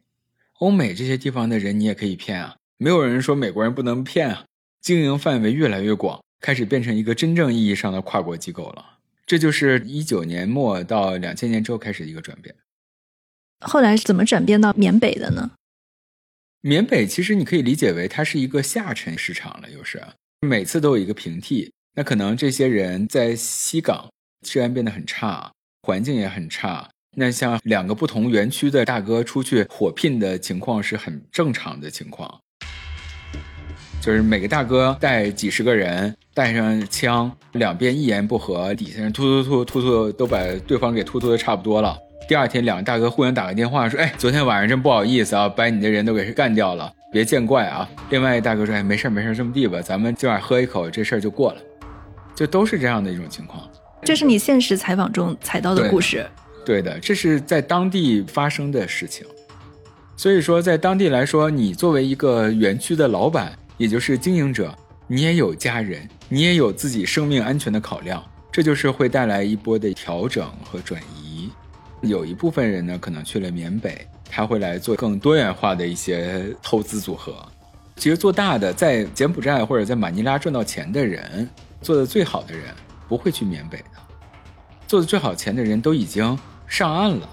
[0.62, 2.56] 欧美这些地方的人，你也可以骗啊。
[2.78, 4.46] 没有人说美国人不能骗啊。
[4.80, 9.00] 经营范围越来越广，开始变成一个真正意义上的跨国机构了。
[9.26, 12.56] 这就是一九年末到两千年之后开始的一个转变。
[13.60, 15.52] 后来怎么转变到缅北的呢？
[16.62, 20.00] 缅北其实你可以理解为它是一个下沉市场了，又是
[20.42, 21.72] 每次都有一个平替。
[21.96, 24.12] 那可能这些人在西港
[24.46, 26.90] 治安变得很差，环境也很差。
[27.14, 32.40] 那像两个不同园区的大哥出去火拼的情况是很正常的情况，
[34.02, 41.98] 就是每个大哥带几十个人，带上枪，两边一言不合，底下人突突突突突都把对方给突突的差不多了。
[42.30, 51.62] 第二天，两个大哥互相打个电话，说：“哎，昨天晚上真不好意思啊，把你的人都给干掉了，别见怪啊。”另外一大哥说：“哎，没事没事，这么地吧，咱们今晚喝一口，这事儿就过了。”
[52.34, 53.70] 就都是这样的一种情况。
[54.02, 56.26] 这是你现实采访中采到的故事。
[56.66, 59.26] 对的，这是在当地发生的事情。
[60.16, 64.76] 所以说，在当地来说，你作为一个园区的老板，也就是经营者，
[65.08, 71.50] 你也有家人，你也有自己生命安全的考量，这就是会带来一波的调整和转移。
[72.02, 77.36] 有一部分人呢，可能去了缅北，他会来做更多元化的一些投资组合。
[77.96, 81.50] 其实做大的，在柬埔寨或者在马尼拉赚到钱的人，
[81.82, 82.66] 做的最好的人
[83.08, 83.86] 不会去缅北的。
[84.88, 86.38] 做的最好钱的人都已经
[86.72, 87.30] 上岸了。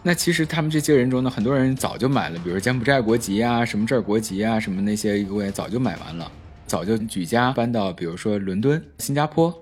[0.00, 6.30] 那其实他们这些人中呢，很多人早就买了，比如柬埔寨国籍啊，什么这儿国籍啊，什么那些我也早就买完了，
[6.68, 9.52] 早就举家搬到，比如说伦敦、新加坡、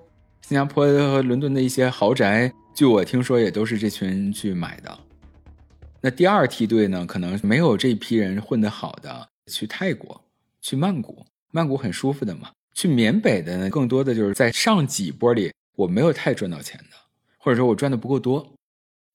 [0.43, 2.53] 新加坡和伦敦的一些豪宅。
[2.75, 4.99] 据我听说，也都是这群人去买的。
[6.03, 10.21] 那第二梯队呢，可能没有这批人混得好的，去泰国、
[10.61, 12.51] 去曼谷，曼谷很舒服的嘛。
[12.75, 16.97] 去缅北的呢，更多的就是在上几波里，我没有太赚到钱的，
[17.39, 18.54] 或者说我赚的不够多，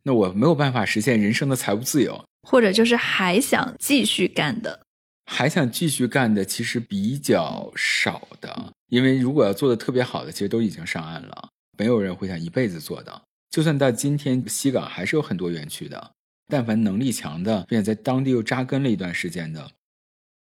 [0.09, 4.87] 那我没有办法实现人生的财务自由，或者就是还想继续干的，
[5.27, 13.21] 还想继续干的其实比较少的，因为如果要做的特别好的，其实都已经上岸了，没有人会想一辈子做的。
[13.51, 16.11] 就算到今天，西港还是有很多园区的。
[16.47, 19.69] 但凡能力强的，并且在当地又扎根了一段时间的，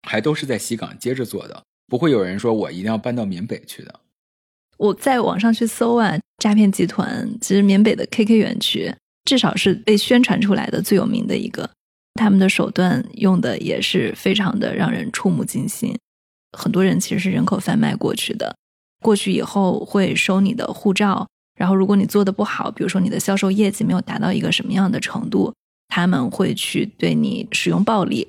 [0.09, 1.63] 还都是在西港接着做的。
[1.87, 4.01] 不会有人说我一定要搬到缅北去的。
[4.79, 8.91] 我在网上去搜啊，诈骗集团其实缅北的 KK 园区，
[9.29, 11.69] 至少是被宣传出来的最有名的一个。
[12.15, 15.95] 他们的手段用的也是非常的让人触目惊心。
[16.57, 18.57] 很多人其实是人口贩卖过去的，
[19.03, 21.29] 过去以后会收你的护照。
[21.59, 25.53] 然后，如果你做的不好，比如说你的销售业绩没有达到一个什么样的程度，
[25.89, 28.27] 他们会去对你使用暴力。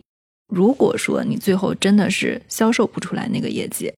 [0.53, 3.93] 如果说你最后真的是销售不出来那个业绩，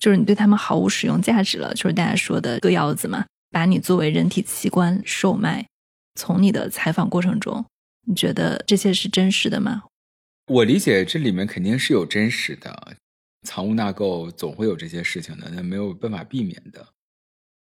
[0.00, 5.66] 就是你对他们毫无使用价值了，就是大家说的割腰子嘛，把你作为人体器官售卖。
[6.16, 7.64] 从你的采访过程中，
[8.06, 9.84] 你觉得这些是真实的吗？
[10.46, 12.96] 我理解这里面肯定是有真实的，
[13.42, 16.88] 藏污纳垢总会有这些事情的，那没有办法避免的。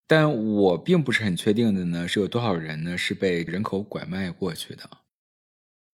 [0.06, 4.88] 但我并不是很确定的呢，是有多少人呢是被人口拐卖过去的？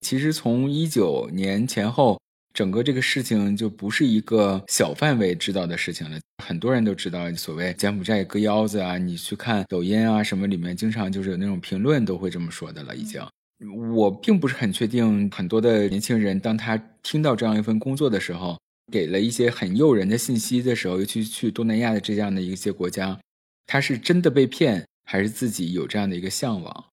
[0.01, 2.19] 其实从一九年前后，
[2.59, 12.93] 整个这个事情就不是一个小范围知道的事情了，很多人都知道所谓柬埔寨割腰子啊，你去看抖音啊什么里面，经常就是有那种评论都会这么说的了。
[12.93, 13.23] 已经，
[13.93, 18.59] 我并不是很确定，很多的年轻人当他听到这样一份工作的时候，
[18.91, 23.17] 给了一些很诱人的信息的时候，尤其去东南亚的这样的一些国家。
[23.67, 26.85] 他是真的被骗，还是自己有这样的一个向往？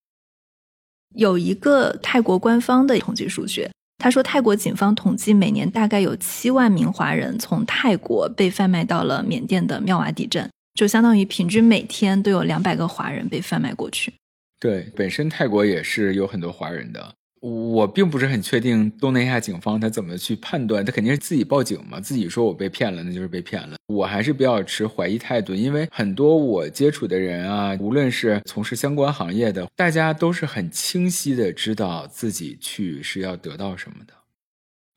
[1.17, 14.13] 有一个泰国官方的统计数据，他说泰国警方统计每年大概有七万名华人从泰国被贩卖到了缅甸的妙瓦底镇，就相当于平均每天都有两百个华人被贩卖过去。
[14.61, 17.15] 对，本身泰国也是有很多华人的。
[17.47, 23.77] 我并不是很确定东南亚警方他怎么去判断，他肯定是自己报警嘛，自己说我被骗了，那就是被骗了。
[23.87, 34.13] 我还是比较持怀疑态度，因为很多我接触的人啊，无论是从事相关行业的，大家都是很清晰的知道自己去是要得到什么的，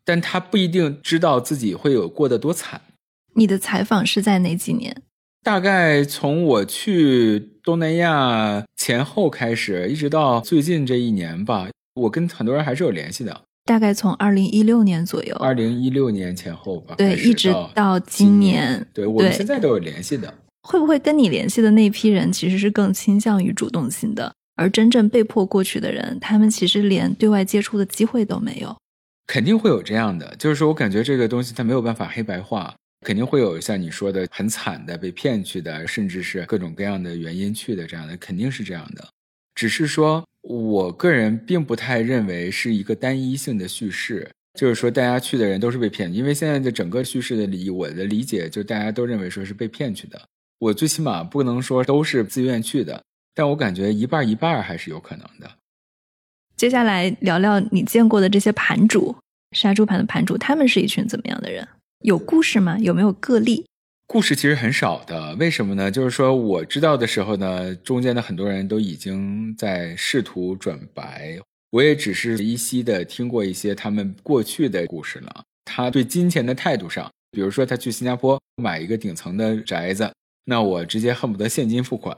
[0.03, 2.81] 但他不一定知道自己会有过得多惨。
[3.35, 5.03] 你的采访是在哪几年？
[5.43, 11.69] 大概从我去东南亚前后开始，一直到最近这一年吧。
[11.99, 20.33] 我跟很多人还是有联系的，大概从二零一六年左右，二零一六年前后吧，对，一直到今年，对我们现在都有联系的。
[20.63, 28.75] 会不会跟你联系的那批人其实是更倾向于主动性的，而真正被迫过去的人，他们其实连对外接触的机会都没有？
[29.25, 32.75] 肯定会有这样的，就是说我感觉这个东西它没有办法黑白化，
[33.05, 39.07] 肯定会有像你说的很惨的被骗去的，甚至是各种各样的原因去的这样的，肯定是这样的，
[39.59, 40.23] 只是说。
[40.41, 50.19] 我个人并不太认为是一个单一性的叙事，就是说大家去的人都是被骗，因为现在的整个叙事的理，我的理解就大家都认为说是被骗去的。
[50.59, 53.03] 我最起码不能说都是自愿去的，
[53.35, 55.51] 但我感觉一半一半还是有可能的。
[56.55, 59.13] 接下来聊聊你见过的这些盘主，
[59.51, 61.67] 杀猪盘的盘主，他们是一群怎么样的人？
[61.99, 62.77] 有故事吗？
[62.79, 63.65] 有没有个例？
[64.11, 65.91] 故事其实很少的，为什么呢？
[65.91, 71.37] 就是说我知道的时候呢，中间的很多人都已经在试图转白，
[71.69, 75.43] 我也只是依稀的听过一些他们过去的故事了。
[75.63, 80.11] 他对金钱的态度上，比如说他去新加坡买一个顶层的宅子，
[80.45, 82.17] 那我直接恨不得现金付款。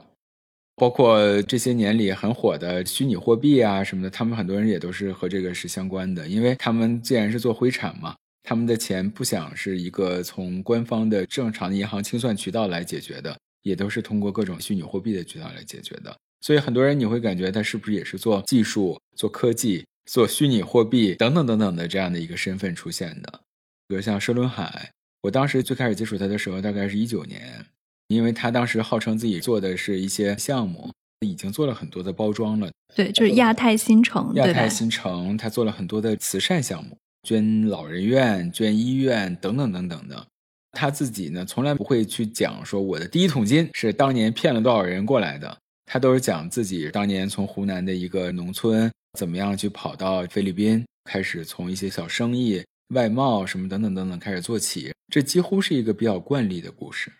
[0.76, 8.16] 包括这些年里很火的虚拟货币啊什么的，他们很多人也都是和这个是相关的，因为他们既然是做灰产嘛。
[8.42, 16.16] 他们的钱不想是一个从官方的正常的银行清算渠道来解决的，也都是通过各种虚拟货币的渠道来解决的。
[16.40, 23.40] 所以很多人你会感觉他是不是也是做技术、做科技、做虚拟货币等等等等的这样的一个身份出现的？
[23.86, 24.90] 比如像佘伦海，
[25.22, 27.64] 我当时最开始接触他的时候，大概是一九年，
[28.08, 30.90] 因为他当时号称自己做的是一些项目，
[31.20, 32.72] 已经做了很多的包装了。
[32.96, 36.96] 对，就是亚太新城，亚太新城，他做了很多的慈善项目。
[37.22, 40.26] 捐老人院、捐医院等等等等的，
[40.72, 45.56] 他自己呢从来不会去讲说我的第一桶金是当年骗了多少人过来的，
[45.86, 52.64] 他都是讲自己当年从湖南的一个农村怎么样去跑到菲律宾，开始从一些小生意、
[52.94, 57.12] 外贸什么等等等等开始做起，这几乎是一个比较惯例的故事。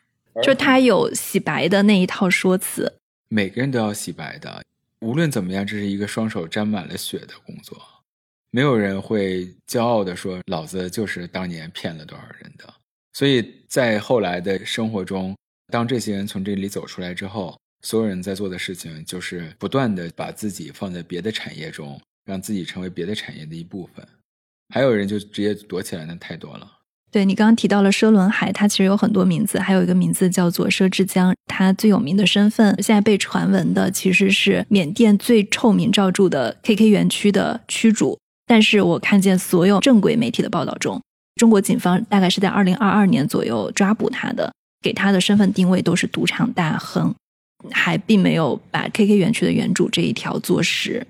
[0.42, 2.92] 就他有洗白的那一套说辞，
[3.28, 4.64] 每个人都要洗白的，
[5.00, 7.78] 无论怎么样，这是一个双手沾满了血的工作。
[8.54, 12.72] 没有人会骄傲的说：“老子就是当年骗了多少人的。”
[13.14, 15.34] 所以在后来的生活中，
[15.72, 24.06] 当这些人从这里走出来之后，所有人在做的事情就是不断的把自己放在别的产业中，让自己成为别的产业的一部分。
[24.74, 26.70] 还有人就直接躲起来，那太多了。
[27.10, 31.34] 对你刚刚提到了佘伦海，他其实有很多名字，还有一个名字叫做佘志江。
[31.46, 38.18] 他最有名的身份，现在被传闻的其实是缅甸最臭名昭著的 KK 园区的区主。
[38.46, 41.00] 但是我看见所有正规媒体的报道中，
[41.36, 47.14] 中国警方大概是在二零二二年左右抓捕他的，给他的身份定位都是赌场大亨，
[47.70, 51.06] 还并没有把 KK 园区的原主这一条做实。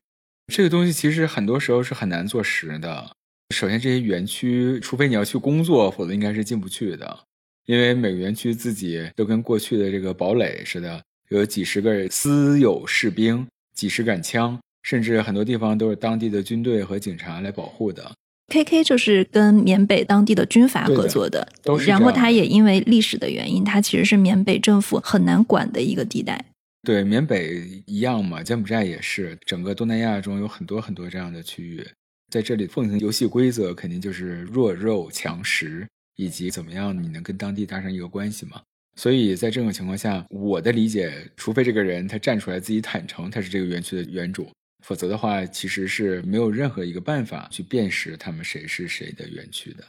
[0.53, 3.11] 这个东西其实很多时候是很难做实的。
[3.55, 7.19] 首先，这些园区，除非你要去工作，否则应该是进不去的，
[7.67, 14.59] 因为每个园区自己都跟过去的这个堡垒似的，有几十个私有士兵，几十杆枪。
[14.83, 18.13] 甚至很多地方都是当地的军队和警察来保护的。
[18.49, 21.49] K K 就是跟缅北当地的军阀合作的，
[21.87, 26.45] 然后它也因为历史的原因，它其实是缅北政府很难管的一个地带。
[26.83, 31.87] 对，缅北一样嘛，柬埔寨也是，整个东南亚中有很多很多这样的区域，
[32.31, 38.61] 在这里奉行游戏规则，肯定就是弱肉强食，以及怎么样你能跟当地搭上一个关系嘛。
[38.97, 44.51] 所以在这种情况下，我的理解，除非这个人他站出来自己坦诚他是这个园区的园主。
[44.83, 49.85] 否则的话，其实是没有任何一个办法去辨识他们谁是谁的园区的。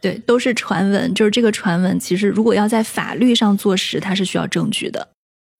[0.00, 1.14] 对，都是传闻。
[1.14, 5.08] 就是这个传闻，其实如果要在法律上坐实，它是需要证据的。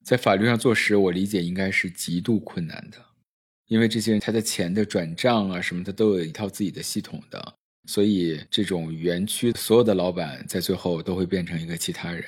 [0.04, 2.98] 在法律上坐实，我理解应该是极度困难的，
[3.68, 7.54] 因为这些人他的钱的转账啊什么的都有一套自己的系统的，
[7.86, 12.24] 所以这种园区所有的老板在最后都会变成一个其他人。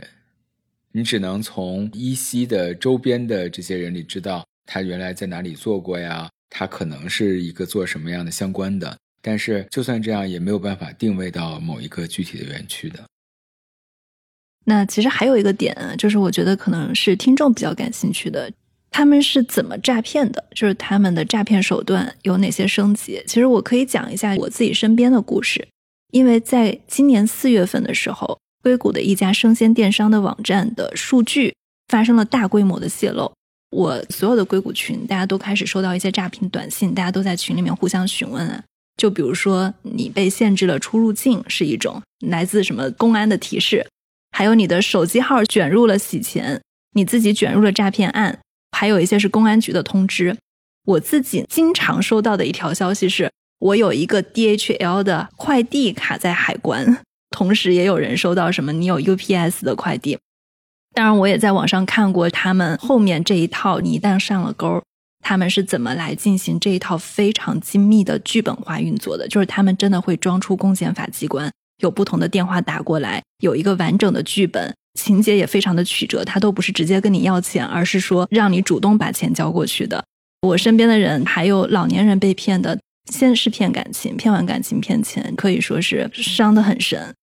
[0.93, 4.45] 你只能从依稀的周边的这些人里知道。
[4.71, 6.29] 他原来在哪里做过呀？
[6.51, 13.03] 他可能是一个做什么样的相关的，但是就算这样，也没有办法定位到某一个具体的园区的。
[14.67, 18.53] 那其实还有一个点，就是我觉得可能是听众比较感兴趣的，
[18.91, 20.45] 他们是怎么诈骗的？
[20.55, 23.23] 就是他们的诈骗手段有哪些升级？
[23.27, 25.67] 其实我可以讲一下我自己身边的故事，
[26.13, 31.55] 因为在今年四月份的时候，硅谷的一家生鲜电商的网站的数据
[31.89, 33.33] 发生了大规模的泄露。
[33.71, 38.63] 我所有的硅谷群，大家都开始收到一些诈骗短信，大家都在群里面互相询问啊。
[38.97, 43.87] 就比如说，你被限制了出入境是一种来自什么公安的提示，
[44.33, 46.61] 还有你的手机号卷入了洗钱，
[46.95, 48.41] 你自己卷入了诈骗案，
[48.73, 50.37] 还有一些是公安局的通知。
[50.85, 60.19] 我自己经常收到的一条消息是，我有一个 DHL 的快递卡在海关，同时也有人收到什么你有 UPS 的快递。
[60.99, 63.79] 当然，我也在网上看过他们后面这一套。
[63.79, 64.83] 你一旦上了钩，
[65.21, 69.29] 他们是怎么来进行这一套非常精密的剧本化运作的？
[69.29, 71.49] 就是他们真的会装出公检法机关，
[71.85, 76.25] 有不同的电话打过来，有一个完整的剧本，情节也非常的曲折。
[76.25, 80.05] 他都不是直接跟你要钱，而是说让你主动把钱交过去的。
[80.43, 82.77] 我身边的人还有老年人被骗的，
[83.13, 87.15] 先是骗感情，骗完感情骗钱，可以说是伤得很深。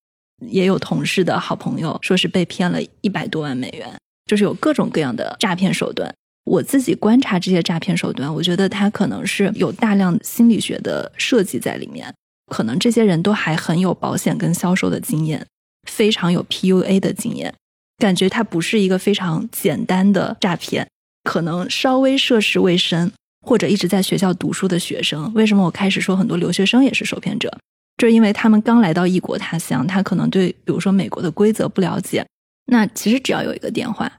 [0.48, 6.12] 也有同事的好朋友说是被骗了一百多万美元，就是有各种各样的诈骗手段。
[6.44, 12.14] 我自己观察这些诈骗手段，我觉得他可能是有大量心理学的设计在里面。
[12.52, 15.44] 可能这些人都还很有保险跟销售的经验，
[15.90, 17.52] 非常有 PUA 的经验，
[17.98, 20.86] 感觉它不是一个非常简单的诈骗。
[21.24, 23.10] 可能稍微涉世未深
[23.44, 27.58] 或者一直在学校读书的学生，为什么我开始说很多留学生也是受骗者？
[27.96, 32.26] 就因为他们刚来到异国他乡，他可能对比如说美国的规则不了解。
[32.66, 34.10] 那其实只要有一个电话，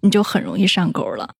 [0.00, 1.30] 你就很容易上钩了。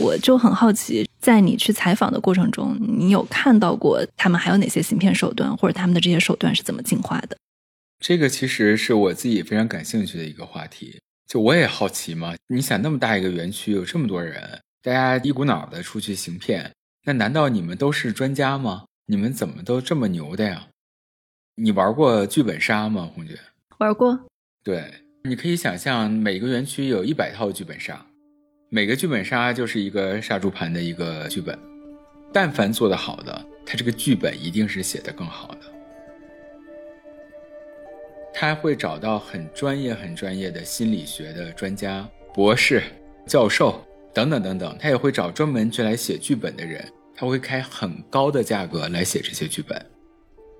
[0.00, 7.36] 我就很好奇，在你去采访的过程中，你有看到过他们还有哪些行骗手段，或者他们的这些手段是怎么进化的？
[7.98, 11.00] 这个其实是我自己非常感兴趣的一个话题。
[11.26, 16.70] 就我也好奇嘛，你想那么大一个园区，有这么多人，大家一股脑的出去行骗，
[17.04, 18.84] 那难道你们都是专家吗？
[19.06, 20.68] 你们怎么都这么牛的呀？
[21.58, 23.34] 你玩过剧本杀吗，红姐？
[23.78, 24.18] 玩过。
[24.62, 24.92] 对，
[25.24, 28.04] 你可以想象，每个园区有一百套剧本杀，
[28.68, 31.58] 每个剧本杀就是一个杀猪盘的一个剧本。
[32.30, 35.60] 但凡做得好的，他这个剧本一定是写得更好的。
[38.34, 42.82] 他会找到很专业、很专业的心理学的专家、博士、
[43.26, 43.82] 教授
[44.12, 49.82] 等等等等，他也会找专门去来写剧本的人，他会开很高的价格来写这些剧本。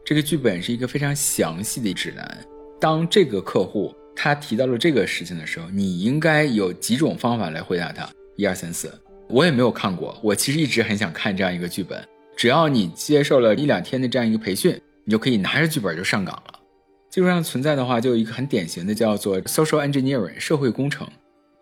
[0.07, 2.39] 这个剧本是一个非常详细的指南。
[2.81, 8.09] 当这个客户他提到了这个事情的时候，你应该有几种方法来回答他。
[8.37, 8.89] 一二三四，
[9.29, 12.01] 我也没有看过，我其实一直很想看这样一个剧本。
[12.37, 16.55] 只要你接受了一两天的这样一个培训，你就可以拿着剧本就上岗了。
[17.11, 21.05] 技术上存在的话，就有一个很典型的叫做 social engineering 社会工程，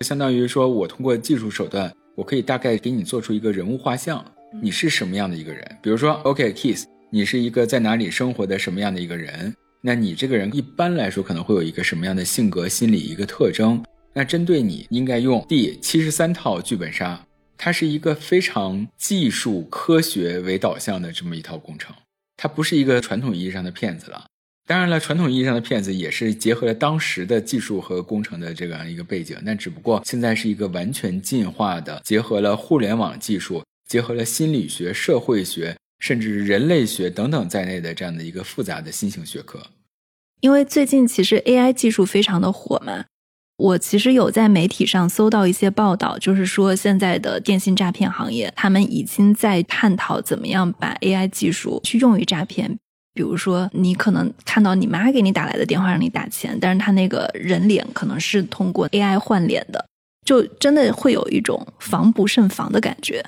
[0.01, 4.23] 相当于说我通过技术手段，我可以大概给你做出一个人物画像，
[4.61, 5.65] 你是什么样的一个人？
[5.81, 6.85] 比如说，OK，Kiss。
[7.15, 9.55] 你是一个在哪里生活的什么样的一个人？
[9.81, 13.81] 那你这个人一般来说可能会有一个什么样的性格、心理一个特征？
[14.13, 17.25] 那针对你应该用第七十三套剧本杀，
[17.57, 21.95] 它是一个非常技术科学为导向的这么一套工程，
[22.37, 24.27] 它不是一个传统意义上的骗子了。
[24.67, 35.77] 当然了，传统意义上的骗子也是结合了当时的技术和工程的这样一个背景，但只不过现在是一个完全进化的，结合了互联网技术，结合了心理学、社会学。
[35.99, 39.61] 甚至人类学等等在内的这样的一个复杂的新型学科，
[40.41, 43.05] 因为最近其实 AI 技术非常的火嘛，
[43.57, 52.79] 我其实有在媒体上搜到一些报道，就是说现在的电信诈骗行业，他们已经在探讨怎么样把 AI 技术去用于诈骗。
[53.15, 59.87] 比如说，你可能看到你妈给你打来的电话让你打钱，但是他那个人脸可能是通过 AI 换脸的，
[60.27, 63.25] 就真的会有一种防不胜防的感觉。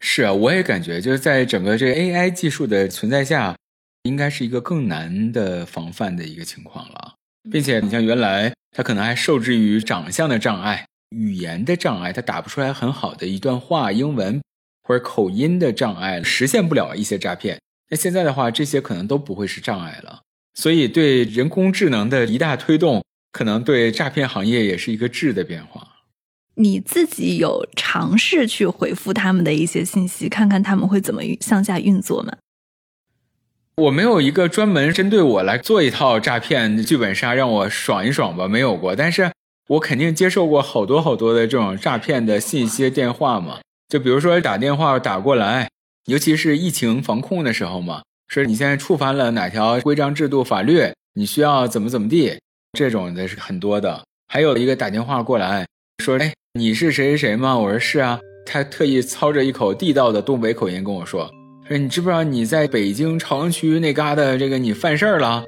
[0.00, 3.56] 是啊，我也感觉就是在整个这个 AI 技术的存在下，
[4.02, 7.14] 应该是一个更难的防范的一个情况了。
[7.50, 14.40] 并且你像原来它可能还受制于长相的障碍、语言的障碍，它打不出来很好的一段话英文
[14.82, 17.58] 或者口音的障碍，实现不了一些诈骗。
[17.88, 20.20] 那现在的话，这些可能都不会是障碍了。
[20.54, 25.95] 所以对人工智能的一大推动，可能对诈骗行业也是一个质的变化。
[26.56, 32.32] 你自己有尝试去回复他们的一些信息，看看他们会怎么向下运作吗？
[33.76, 38.96] 我没有一个专门针对我来做一套诈骗剧本杀让我爽一爽吧，没有过。
[38.96, 39.30] 但是
[39.68, 43.58] 我肯定接受过好多好多的这种诈骗的信息电话嘛。
[43.88, 45.68] 就比如说打电话打过来，
[46.06, 52.40] 尤其是疫情防控的时候嘛，说你现在触犯了哪条规章制度法律，你需要怎么怎么地，
[52.72, 54.02] 这种的是很多的。
[54.26, 55.66] 还有一个打电话过来
[55.98, 56.32] 说，哎。
[56.58, 57.58] 你是谁谁谁吗？
[57.58, 58.18] 我说是啊。
[58.46, 61.28] 他特意操着一口地道的东北口音跟我说
[61.68, 65.44] ：“说你知不知道你在北京朝阳区那嘎达这个你犯事儿了？”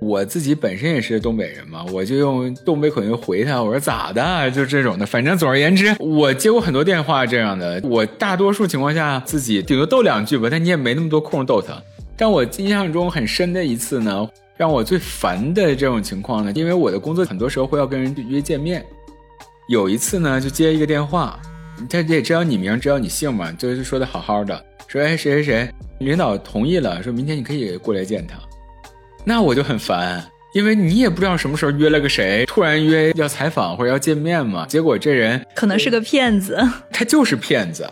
[0.00, 4.48] 我自己本身也是东北人嘛，我就用东北口音回他，我说咋的？
[4.50, 7.80] 就这种的，反正总而言之，我接过很多电话这样的。
[7.82, 11.82] 我大多数情况下自己顶多逗两句吧，但你也没那么多空逗他。
[12.16, 18.84] 但我印象中很深的一次呢，让我最烦的这种情况呢，因为我的工作很多时候会要跟人约见面。
[19.68, 21.38] 有一次呢，就接一个电话，
[21.90, 28.38] 他也知道你名，知道你姓嘛，就是说的好好的，说哎谁谁谁，领导同意了，说明天你可以过来见他。
[29.26, 34.64] 那我就很烦，因为你也不知道什么时候约了个谁，突然约要采访或者要见面嘛。
[34.66, 36.58] 结果这人可能是个骗子，
[36.90, 37.86] 他就是骗子。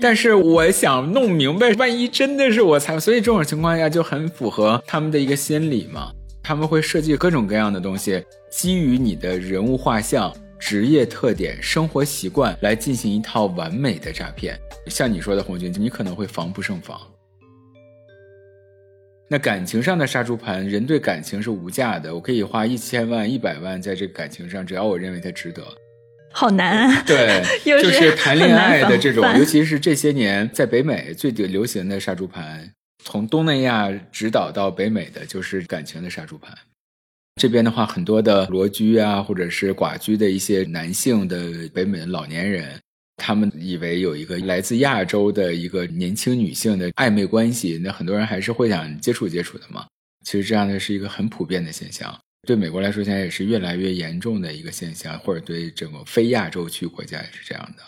[0.00, 6.10] 但是我想弄明白，万一真的是我采访，所以这种情况下就很符合他们的一个心理嘛。
[6.42, 14.58] 他们会设计各种各样的东西，基于你的人物画像、职业特点、生活习惯来进行一套完美的诈骗。
[14.86, 17.00] 像你说的，红军，你可能会防不胜防。
[19.30, 22.14] 那感情上的杀猪盘，人对感情是无价的。
[22.14, 25.62] 我可以花一千万、一百万在这个感情上，只要我认为它值得。
[26.32, 27.02] 好难啊！
[27.06, 32.72] 对， 就是谈恋爱的这种，尤其是这些年在北美最流行的杀猪盘，
[33.04, 36.56] 从东南亚指导到北美的就是感情的杀猪盘。
[37.38, 42.78] 这边的话，很多的裸居啊，或者是寡居的一些男性的北美的老年人。
[43.20, 49.86] 他们以为有一个来自亚洲的一个年轻女性的暧昧关系，那很多人还是会想接触接触的嘛。
[50.24, 52.16] 其实这样的是一个很普遍的现象，
[52.46, 57.82] 对美国来说现在也是越来越严重的一个现象，或者对整个非亚洲区国家也是这样的。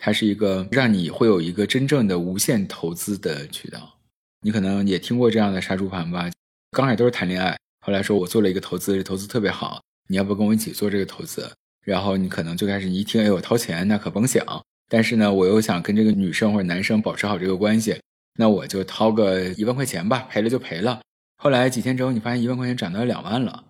[0.00, 3.96] 它是一个让你会有一个真正的无限投资的渠道。
[4.40, 6.28] 你可能也听过这样的杀猪盘吧？
[6.72, 11.50] 刚开始都是谈恋爱，后来说我做了一个投资，这投资特别好，你要不跟我一起做这个投资？
[11.84, 14.44] 然后你可能最开始你一听，哎，我掏钱，那可甭想。
[14.88, 18.00] 但是呢，我又想跟这个女生或者男生保持好这个关系，
[18.38, 21.00] 那我就掏个一万块钱吧，赔了就赔了。
[21.38, 23.64] 后来几天之后，你发现一万块钱涨到两万了，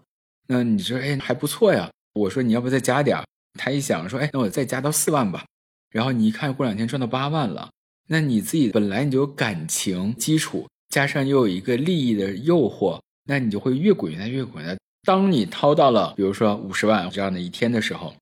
[0.48, 1.90] 那你说，哎，还不错呀。
[2.12, 3.18] 我说你要不再加点
[3.58, 5.46] 他一想说，哎，那我再加到四万吧。
[5.90, 7.70] 然后你一看，过两天赚到八万了，
[8.08, 18.14] 那你自己本来你就有感情基础，加上又有一个利益的诱惑，那你就会越滚越越滚越当你掏到了，比如说五十万这样的一天的时候。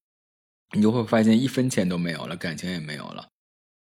[0.72, 3.26] 你就会发现一分钱都没有了，感情也没有了，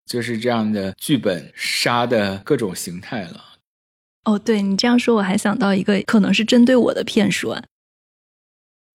[0.06, 3.44] 就是这样的剧本杀的各种形态了。
[4.24, 7.62] 哦，对你这样说，我还想到一个可能是针对我的骗术啊。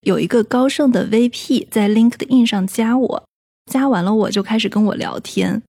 [0.01, 3.29] 有一个高盛的 VP 在 LinkedIn 上加我，
[3.71, 5.61] 加完了我就开始跟我聊天。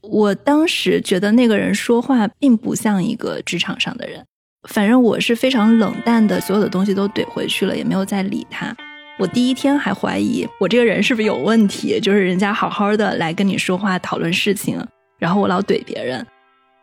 [0.00, 4.26] 我当时觉得那个人说话并不像一个职场上的人，
[4.68, 8.74] 反正我是非常冷淡的，所有的东西都怼回去了，也没有再理他。
[9.18, 14.82] 我第一天还怀疑我这个人是不是有问题，就是人家好好的来跟你说话讨论事情，
[15.18, 16.24] 然后我老怼别人。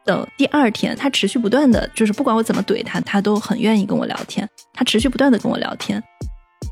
[0.03, 4.47] 等第二天，他持续不断的，就是不管我怎么怼他，他都很愿意跟我聊天。
[4.73, 6.01] 他持续不断的跟我聊天。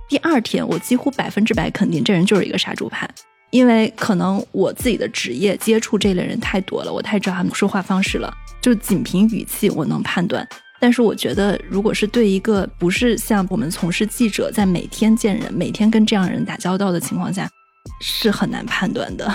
[0.08, 3.10] 第二天，我几乎百分之百肯定这人就是一个杀猪盘，
[3.51, 10.47] 因为可能我自己的职业接触这类人太多了，我太知道他们说话方式了，就仅凭语气我能判断。
[10.86, 17.49] 但是我觉得，如果是对一个不是像我们从事记者，在每天见人、每天跟这样人打交道的情况下，
[18.01, 19.27] 是很难判断的。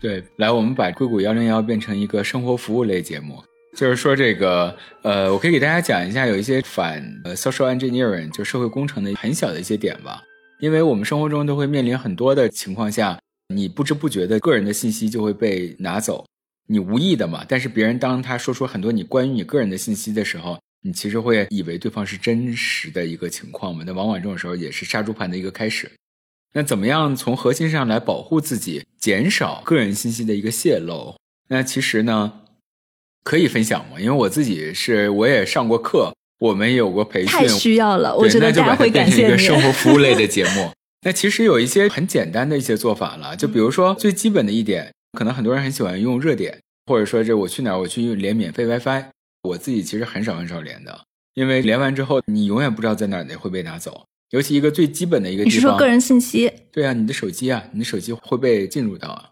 [0.00, 3.42] 对，来，我们把硅谷幺零幺变成一个生活服务类节目，
[3.76, 10.22] 就是说这个，呃，我可以给大家讲一下，有一些反呃 social engineering 就社会工程的很小的一些点吧。
[10.60, 13.18] 因为我们生活中都会面临很多的情况下，
[13.52, 16.24] 你不知不觉的个人的信息就会被拿走，
[16.68, 17.44] 你无意的嘛。
[17.48, 20.56] 但是别人当他说出很多你关于你个人的信息的时候，
[20.86, 23.82] 你其实会以为对方是真实的一个情况嘛？
[23.84, 25.90] 那往往这种时候也是杀猪盘的一个开始。
[26.54, 31.16] 那怎么样从核心上来保护自己，减少个人信息的一个泄露？
[31.48, 32.32] 那其实呢，
[33.24, 33.98] 可以分享吗？
[33.98, 38.16] 因为我自己是我也上过课，我们也有过培训，太需要了。
[38.16, 40.70] 我觉得大家会感谢一个生活 服务类的节目。
[41.04, 49.06] 那其实有一些很简单的一些做法了，就比如说最基本的一点，可能很多人很喜欢用热点，或者说这我去哪儿我去连免费 WiFi。
[49.46, 50.98] 我自己其实很少很少连的，
[51.34, 54.04] 因为连完之后，你永远不知道在哪里会被拿走。
[54.30, 56.52] 尤其一个最基本的一个地方，你是说个人信息？
[56.72, 59.30] 对啊，你的手机啊，你的手机会被进入到啊。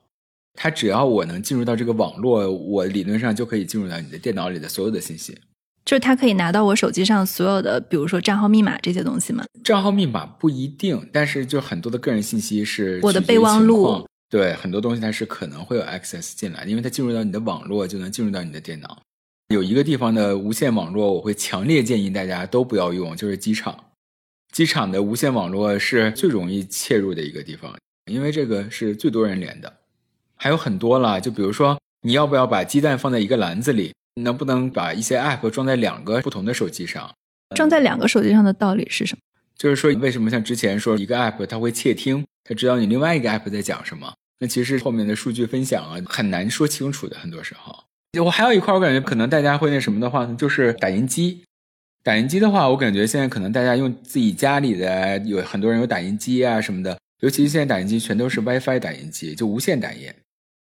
[0.56, 5.36] 它只要我能进入到这个网络，我理论上就可以进入到你的电脑里的所有的信息。
[5.84, 9.44] 就是它可以拿到我手机上所有的，比如说账号密码这些东西吗？
[9.64, 14.06] 账号密码不一定，但是就很多的个人信息是我的备忘录。
[14.30, 19.02] 对，很多东西它是可能会有 access 进来，因为它进入到你的网络，就能进入到你的电脑。
[19.54, 23.92] 有一个地方的无线网络，我会强烈建议大家都不要用，就是机场。
[24.52, 27.74] 机场的无线网络是最容易切入的一个地方，
[28.10, 29.72] 因为这个是最多人连的。
[30.36, 37.10] 还有很多啦，就比如说你要不要把鸡蛋放在一个篮子里，能不能把一些 app 装在两个不同的手机上？
[37.54, 39.20] 装在两个手机上的道理是什么？
[39.56, 44.12] 就是说，为什么像之前说一个 app 它会窃听，它知道你另外一个 app 在讲什么？
[44.40, 47.16] 那其实后面的数据分享啊，很难说清楚的。
[47.18, 47.84] 很多时候，
[48.20, 51.42] 我还有一块，我感觉可能大家会那什么的话呢，就是打印机。
[52.02, 60.12] 打印机的话，我感觉现在可能大家用自己家里的，有很多人有打印机啊什么的，尤其是现在打印机全都是 WiFi 打印机，就无线打印，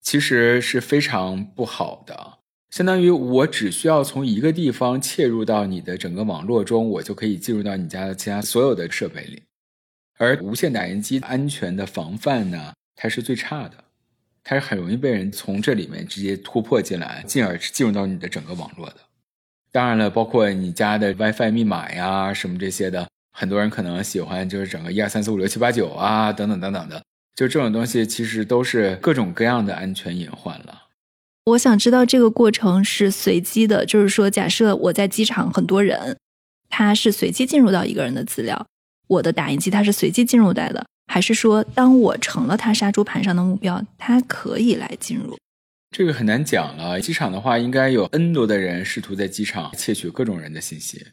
[0.02, 2.38] 其实是非常不好的。
[2.70, 9.42] 相当于我只需要从一个地方切入到你的整个网络中，我就可以进入到你家的其他所有的设备里。
[10.20, 13.84] 而无线打印机安全的防范呢，它是最差的，
[14.44, 18.96] 它是很容易被人从这里面直接突破进来，进而进入到你的整个网络的。
[19.72, 27.02] 当然了，包括你家的 WiFi 密码呀什么这些的，很多人可能喜欢就是整个一二三四五六七八九啊等等等等的，
[27.36, 30.84] 就这种东西其实都是各种各样的安全隐患了。
[31.46, 36.18] 我想知道这个过程是随机的，就是说，假设我在机场很多人，
[36.70, 38.66] 他是随机进入到一个人的资料，
[39.08, 45.38] 我的打印机它是随机进入来的，还是说当我成了他杀猪盘上的目标，他可以来进入？
[45.96, 47.00] 这个很难讲了。
[47.00, 51.06] 机场的话，应该有 N 多的人试图在机场窃取各种人的信息，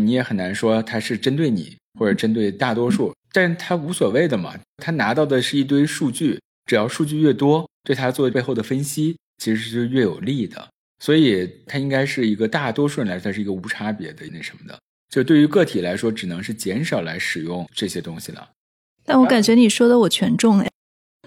[0.00, 9.14] 你也很难说他是针对你或者针对大多数，但他无所谓的嘛，他拿到的是一堆数据，只要数据越多，对他做背后的分析。
[9.36, 10.70] 其实是越有利的，
[11.00, 14.78] 所以它应该是一个大多数人来说，它是一个无差别的那什么的。
[15.10, 18.48] 就对于个体来说，只能是减少来使用这些东西了。
[19.04, 20.68] 但我感觉你说的我全中哎。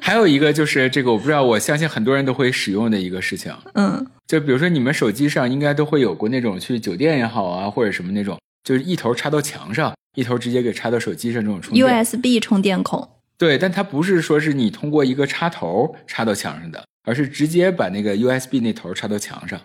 [0.02, 3.54] 还有一个就是这个，我不知道，我相信很多人都会使用的一个事情。
[3.74, 13.08] 嗯，就比如说你们手机上应该都会有过那种去酒店也好啊，或者什么那种，就是一头插到墙上，一头直接给插到手机上这种充电 USB 充电孔。
[13.38, 16.84] 对，但它不是说是你通过一个插头插到墙上的。
[17.08, 19.58] 而是直接把那个 USB 那头插到墙上，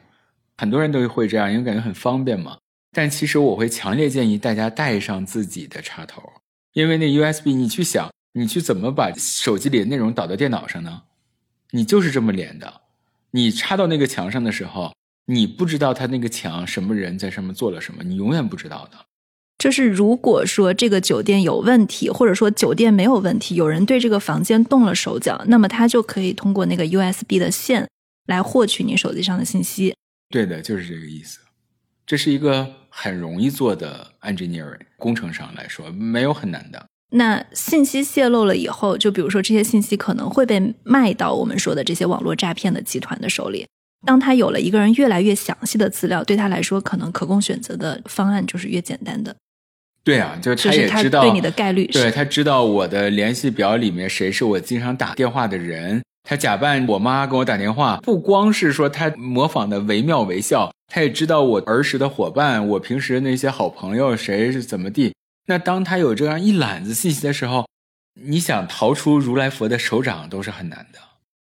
[0.59, 2.57] 很多人都会这样，因为感觉很方便嘛。
[2.93, 6.23] 但其实我会强烈建议大家带上自己的插头，
[6.73, 11.03] 因为那 USB 你去想，你去怎么把手机里的内容导到电脑上呢？
[11.73, 12.83] 你就是这么连的，
[13.31, 14.95] 你插到那个墙上的时候，
[15.27, 18.99] 你不知道他那个墙什么人在上面做了什么，你永远不知道的。
[19.59, 27.89] 就是如果说这个酒店有问题，或者说酒店没有问题，有人对这个房间动了手脚，那么他就可以通过那个 USB 的线
[28.27, 29.95] 来获取你手机上的信息。
[30.31, 31.39] 对的，就是这个意思。
[32.07, 36.85] 这是一个很容易做的 engineering 工程上来说，没有很难的。
[37.15, 43.67] 那信息泄露了以后，就比如说这些信息可能会被卖到我们说的这些网络诈骗的集团的手里。
[44.07, 49.37] 当他有了一个人越来越详细的资料，对他来说，可能可供选择的方案就是越简单的。
[50.03, 65.15] 对啊，就他也知道对你的概率，对他知道我的联系表里面谁是我经常打电话的人，他假扮我妈给我打电话，不光是说他模仿的惟妙惟肖，他也知道我儿时的伙伴，我平时那些好朋友谁是怎么地。
[65.47, 67.67] 那当他有这样一揽子信息的时候，
[68.21, 70.99] 你想逃出如来佛的手掌都是很难的。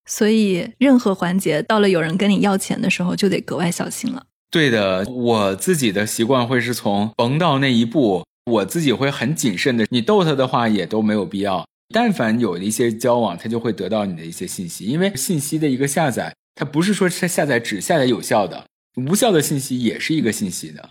[0.06, 4.26] 所以任何环节到了有人跟你要钱的时候，就得格外小心了。
[4.50, 8.24] 对的，我自己的习惯会是从甭到那一步。
[8.50, 11.64] 我自己会很谨慎的，你逗他的话也都没有必要。
[11.94, 18.64] 但凡有一些交往，他就会得到你的一些信息，因为信息的一个下载，它不是说它下载只下载有效的，
[18.96, 20.90] 无效的信息也是一个信息的。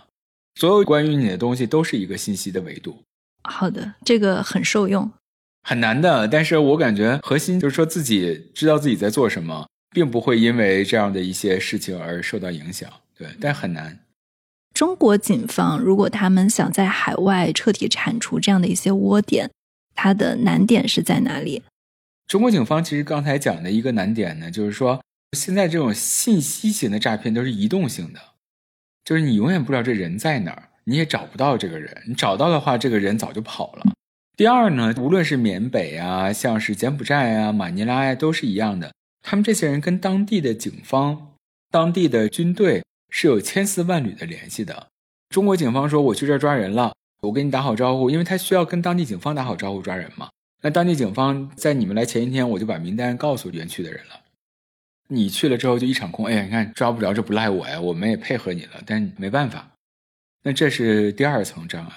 [0.54, 3.02] 所有关于你的东西都是一个信息的维度。
[3.44, 5.10] 好的，这个很受用，
[5.62, 6.26] 很难的。
[6.26, 12.90] 但是我感觉核心就是说自己知道自己在做什么，并不会因为这样的一些事情而受到影响。
[13.16, 14.00] 对，但很难。
[14.74, 19.50] 中国警方如果他们想在海外彻底铲除这样的一些窝点，
[19.94, 21.62] 它的难点是在哪里？
[22.26, 25.00] 中国警方其实刚才讲的一个难点呢，就是说
[25.32, 28.20] 现在这种信息型的诈骗都是移动性的，
[29.04, 33.92] 就是你永远不知道这人在哪儿，你也找不到这个人，你找到的话，这个人早就跑了。
[34.36, 41.32] 第二呢，无论是缅北啊，像是柬埔寨啊、马尼拉呀，都是一样的，他们这些人跟当地的警方、
[41.70, 42.82] 当地的军队。
[43.08, 44.88] 是有千丝万缕的联系的。
[45.30, 50.28] 中国警方说：“我去这儿抓人了，我跟你打好招呼，因为他需要跟当地警方打好招呼抓人嘛。
[50.60, 54.20] 那当地警方在你们来前一天，我就把名单告诉园区的人了。
[55.08, 56.26] 你去了之后就一场空。
[56.26, 59.70] 哎呀，你看抓不着，这不赖我呀，我们也配合你了，但没办法。
[60.42, 61.92] 那这是第二层障碍。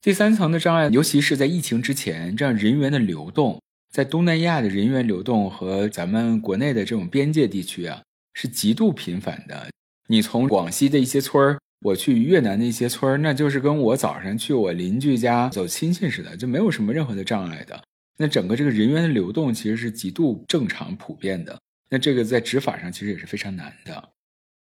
[0.00, 3.60] 第三层的障碍，尤其是在疫情之前，这样人员的流动，
[3.92, 8.00] 在东南亚的人员流动和咱们国内的这种边界地区啊，
[8.34, 9.68] 是极度频繁的。”
[10.10, 17.78] 你从广西的一些村儿，我去越南的一些村儿，那就是跟我早上去我邻居家走亲戚似的，就没有什么任何的障碍的。
[18.16, 21.60] 那整个这个人员的流动其实是极度正常普遍的，
[21.90, 24.10] 那这个在执法上其实也是非常难的。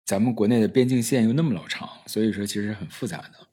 [0.04, 3.46] 咱们国内的边境线又那么老长，所以说其实很复杂的。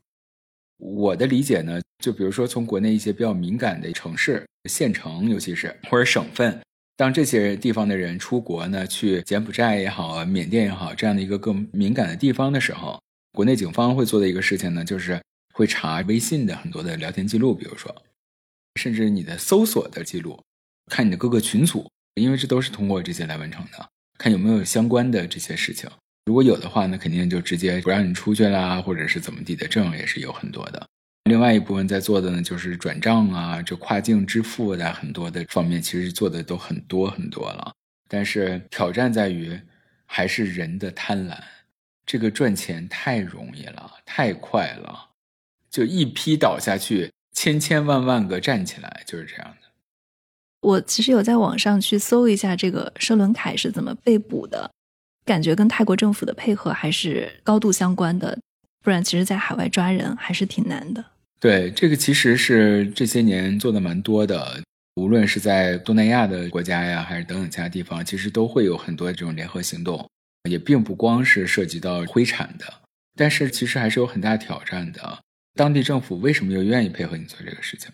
[0.77, 6.61] 我的理解呢，就比如说从国内一些比较敏感的城市、县城，尤其是或者省份，
[6.95, 13.01] 当这些地方的人出国呢，去柬埔寨也好、缅甸也好，这样的一个更敏感的地方的时候，
[13.31, 15.19] 国内警方会做的一个事情呢，就是
[15.53, 18.03] 会查微信的很多的聊天记录，比如说，
[18.75, 20.39] 甚至你的搜索的记录，
[20.91, 25.89] 看你的各个群组，因为这都是通过这些来完成的，看有没有相关的这些事情。
[26.25, 30.87] 如果有的话，那肯定就直接不让你出去啦，或者是怎么地的，这种也是有很多的。
[31.25, 37.73] 另外一部分在做的呢，就是转账啊，这跨境支付的很多的方面，其实做的都很多很多了。
[38.09, 39.59] 但是挑战在于，
[40.05, 41.37] 还是人的贪婪。
[42.05, 45.11] 这个赚钱太容易了，太快了，
[45.69, 49.62] 就一批倒下去，千千万万个站起来，就是这样的。
[50.63, 54.71] 我其实有在网上去搜一下这个舍伦凯是怎么被捕的。
[55.25, 58.37] 感觉跟泰国政府的配合还是高度相关的，
[58.81, 61.03] 不然其实，在海外抓人还是挺难的。
[61.39, 64.61] 对，这个其实是这些年做的蛮多的，
[64.95, 70.09] 无论是在东南亚的国家呀，还是等等其他地方，其实都会有很多这种联合行动，
[70.49, 72.65] 也并不光是涉及到灰产的，
[73.15, 75.19] 但是其实还是有很大挑战的。
[75.55, 77.89] 当地政府为什么又愿意配合你做这个事情？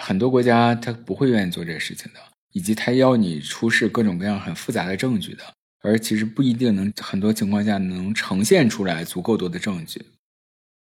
[0.00, 2.20] 很多国家他不会愿意做这个事情的，
[2.52, 5.42] 以及他要你出示各种各样很复杂的证据的。
[5.82, 10.04] 而其实不一定能很多情况下能呈现出来足够多的证据。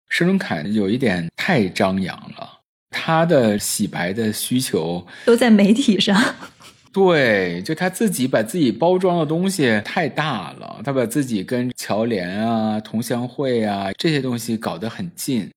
[0.10, 6.20] 申伦凯有一点太张扬了，他的洗白的需求都在媒体上。
[6.92, 15.52] 对，就他自己把自己包装的东西太大了，他把自己跟侨联啊、同乡会啊这些东西搞得很近，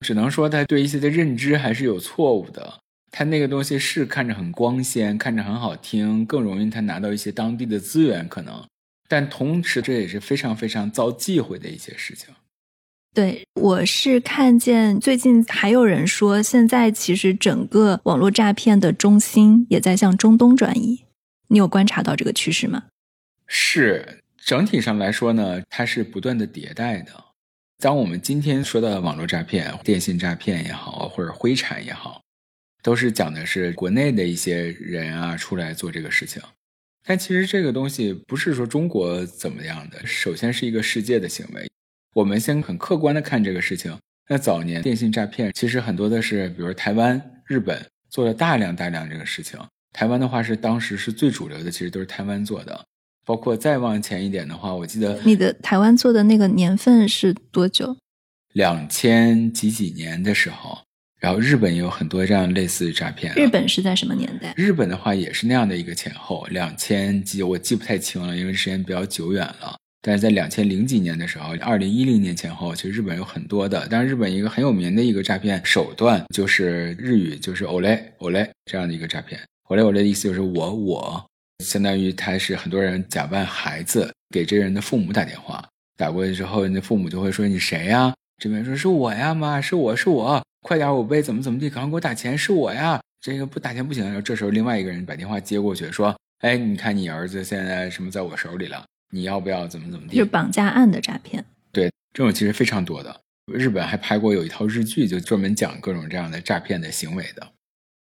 [0.00, 2.78] 只能说他对一些的认知还是有错误的。
[3.18, 8.62] 他那个东西是看着很光鲜，看着很好听，更容易他拿到一些当地的资源，可能。
[9.08, 12.28] 但同时，这也是非常非常遭忌讳的一些事情。
[13.14, 21.06] 对，我是看见最近还有人说，现在其实整个网络诈骗的中心也在向中东转移。
[21.48, 22.84] 你有观察到这个趋势吗？
[23.46, 27.12] 是，整体上来说呢，它是不断的迭代的。
[27.78, 32.20] 当我们今天说到网络诈骗、电信诈骗也好，或者灰产也好，
[32.86, 36.40] 都是讲的是国内的一些人啊出来做这个事情。
[37.04, 41.68] 但其实这个东西不是说中国怎么样的，首先是一个世界的行为。
[42.14, 43.92] 我们先很客观的看这个事情。
[44.28, 49.58] 那早年电信诈骗其实很多的是，比如台湾、日本做了大量大量这个事情。
[49.92, 52.86] 台湾的话是当时是最主流的，其实都是台湾做的。
[53.24, 57.96] 包括再往前一点的话，我记得你的台湾做的那个年份是多久？
[58.52, 60.85] 两千几几年的时候。
[61.20, 63.34] 然后日本也有很多这样类似诈骗。
[63.34, 64.52] 日本是在什么年代？
[64.56, 69.76] 日本的话也是那样的一个前后，两千几我记不太清了，因为时间比较久远了。
[70.02, 73.88] 但是在两千零几年的时候，二零一零年前后，其实日本有很多的。
[73.90, 79.40] 但是日本一个很有名的一个诈骗手段就是日语就是 ole ole 这样的一个诈骗。
[79.68, 81.26] ole ole 的意思就是我我，
[81.64, 88.14] 相当于他是很多人假扮孩子给这人的父母打电话，打过去之后，那父母就会说你谁呀？
[88.40, 90.44] 这边说是我呀妈，是我是我。
[90.66, 93.00] 快点，我被怎么怎么地，赶快给我打钱，是我呀！
[93.20, 94.04] 这个不打钱不行。
[94.04, 96.12] 然后这时候另外一个人把电话接过去，说
[96.42, 98.84] ：“哎，你看你儿子现在什么在我手里了？
[99.12, 101.44] 你要不要怎么怎么地？”就绑架案的诈骗。
[101.70, 103.20] 对，这种其实非常多的。
[103.52, 107.46] 日本还拍过有一套日剧，就专门讲各种这样的诈骗的行为的。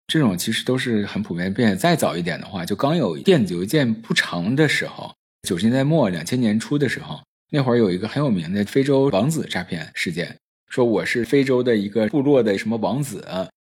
[0.05, 10.37] 这种其实都是很普遍，并且再早一点的话，就刚有电子邮件不长的时候，九十年代末、两千年初的时候，那会儿有一个很有名的非洲王子诈骗事件。
[10.73, 13.23] 说我是非洲的一个部落的什么王子，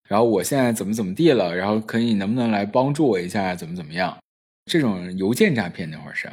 [0.09, 4.19] 然后我现在怎么怎么地了，然后可以能不能来帮助我一下，怎么怎么样？
[4.69, 6.29] 这种邮件诈骗那会儿是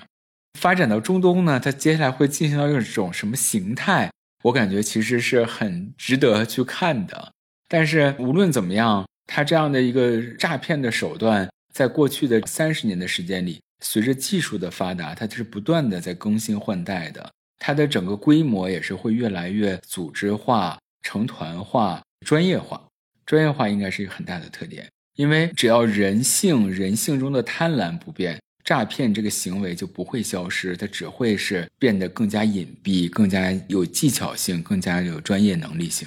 [0.60, 4.10] 发展到中东呢，它接下来会进行到一种什么形态？
[4.42, 7.32] 我感觉其实是很值得去看的。
[7.68, 17.30] 但是无论怎么样，它这样的一个诈骗的手段，在过去的三十年的时间里，随着技术的发达，它是不断的在更新换代的。
[17.66, 22.84] 它的整个规模也是会越来越组织化、成团化、专业化。
[23.26, 24.86] 专业化应该是一个很大的特点，
[25.16, 36.06] 因为只要人性、人性中的贪婪不变，诈骗这个行为就不会消失，它只会是变得更加隐蔽、更加有技巧性、更加有专业能力性。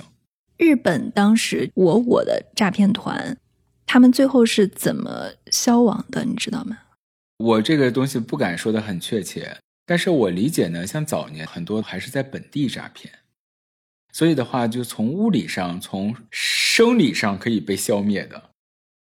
[0.59, 3.35] 日本当时我我的诈骗团，
[3.87, 6.23] 他们最后是怎么消亡的？
[6.27, 6.77] 你知道吗？
[7.39, 9.57] 我这个东西不敢说的很确切。
[9.87, 13.15] 但是我理解呢，像早年很多还是在本地诈骗，
[14.13, 18.51] 所以的话，就从物理上、从生理上可以被消灭的。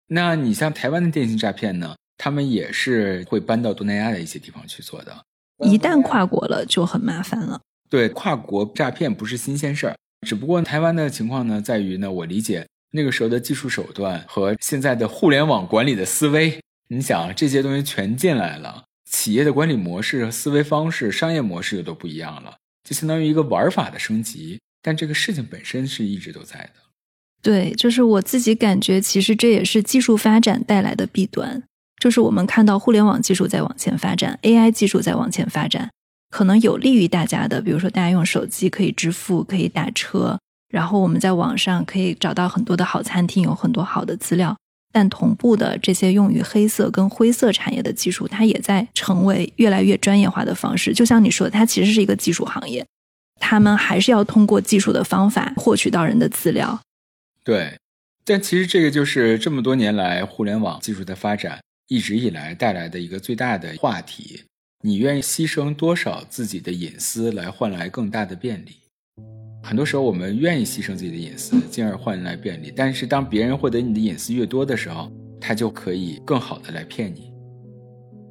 [0.07, 1.95] 那你像台湾的电信诈骗呢？
[2.21, 5.25] 他们也是会搬到东南亚的一些地方去做的。
[5.59, 7.61] 一旦跨国了，就很麻烦了。
[7.89, 24.59] 对，跨国诈骗不是新鲜事儿，只不过台湾的情况呢，在于呢，我理解那个时候的技术手段和现在的互联网管理的思维，你想这些东西全进来了，企业的管理模式和思维方式、商业模式又都不一样了，就相当于一个玩法的升级。
[24.83, 26.81] 但这个事情本身是一直都在的。
[27.43, 31.63] 对，就是我自己感觉，其实这也是技术发展带来的弊端。
[32.01, 35.91] 就是我们看到互联网技术在往前发展，AI 技术在往前发展，
[36.31, 40.39] 可能有利于大家的，比如说大家用手机可以支付，可以打车，
[40.69, 44.57] 然后我们在网上可以找到很多的好餐厅，有很多好的资料。
[44.93, 50.93] 但同步的这些用于黑色跟灰色产业的技术，它也在成为越来越专业化的方式。
[50.95, 52.87] 就像你说的，它其实是一个技术行业，
[53.41, 56.81] 他们还是要通过技术的方法获取到人的资料。
[57.45, 57.79] 对，
[58.25, 61.61] 但其实这个就是这么多年来互联网技术的发展。
[61.91, 64.45] 一直以来带来的一个最大的话题，
[64.85, 68.77] 你愿意牺牲多少自己的隐私来换来更大的便利？
[69.69, 72.73] 很多时候，我们愿意牺牲自己的隐私，进而换来便利。
[72.75, 77.31] 但是，当别人获得你的隐私越多的时候，他就可以更好的来骗你。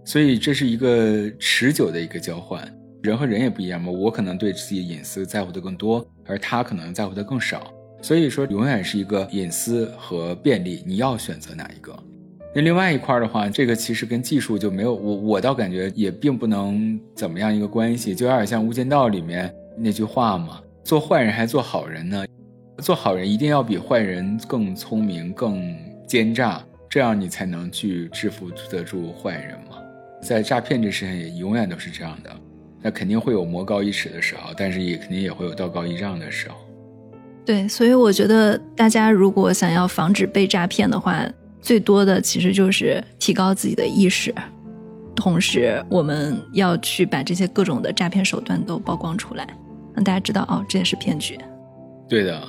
[0.03, 2.67] 所以，这是一个持久的一个交换。
[3.03, 7.71] 人和人也不一样嘛，我可能对自己的隐私在乎的更多，而他可能在乎的更少。
[8.01, 11.95] 所以说，永远是一个隐私和便利，你要选择哪一个？
[12.55, 22.23] 那另外一块的话，这个其实跟技术就没有我，我倒感觉也并不能怎么样一个关系，就有点像《无间道》里面那句话嘛：做坏人还做好人呢？
[22.77, 25.75] 做好人一定要比坏人更聪明、更
[26.07, 29.79] 奸诈，这样你才能去制服得住坏人嘛。
[30.21, 32.31] 在诈骗这事情也永远都是这样的，
[32.81, 36.55] 那肯定会有魔高一尺的时候，但是也肯定也会有道高一丈的时候。
[37.45, 41.21] 对，所以我觉得大家如果想要防止被诈骗的话，
[41.61, 44.33] 最多的其实就是提高自己的意识，
[45.13, 49.45] 同时我们要去把这些各种的诈骗手段都曝光出来，
[49.97, 51.35] 让大家知道哦，这也是骗局。
[52.07, 52.39] 对的，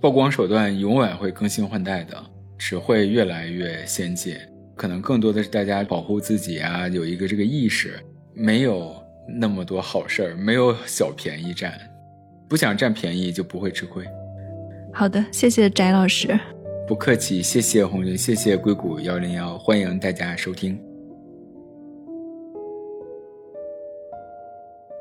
[0.00, 2.16] 曝光手段永远会更新换代的，
[2.56, 4.34] 只会越来越先进。
[4.74, 8.00] 可能更多的是大家保护自己啊，有一个这个意识，
[8.32, 8.94] 没有
[9.38, 11.78] 那么多好事儿，没有小便宜占，
[12.48, 14.02] 不想占便宜就不会吃亏。
[14.90, 16.28] 好的，谢谢翟老师。
[16.88, 20.80] 不客气，谢谢红军，谢谢硅谷幺零幺，欢迎大家收听。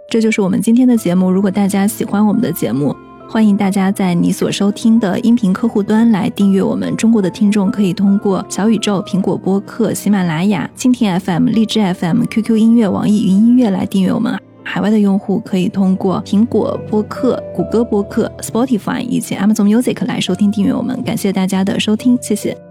[0.10, 1.32] 这就是我们今天的节目。
[1.32, 2.96] 如果大家喜欢我们的节目，
[3.28, 6.96] 欢迎大家在你所收听的音频客户端来订阅我们。
[6.96, 14.40] 中国的听众可以通过小宇宙、苹果播客、喜马拉雅、蜻蜓 FM、荔枝 FM、QQ 音乐、网易云音乐来订阅我们。
[14.64, 21.02] 海外的用户可以通过苹果播客、谷歌播客、Spotify 以及 Amazon Music 来收听订阅我们。
[21.04, 22.65] 感谢大家的收听，谢谢。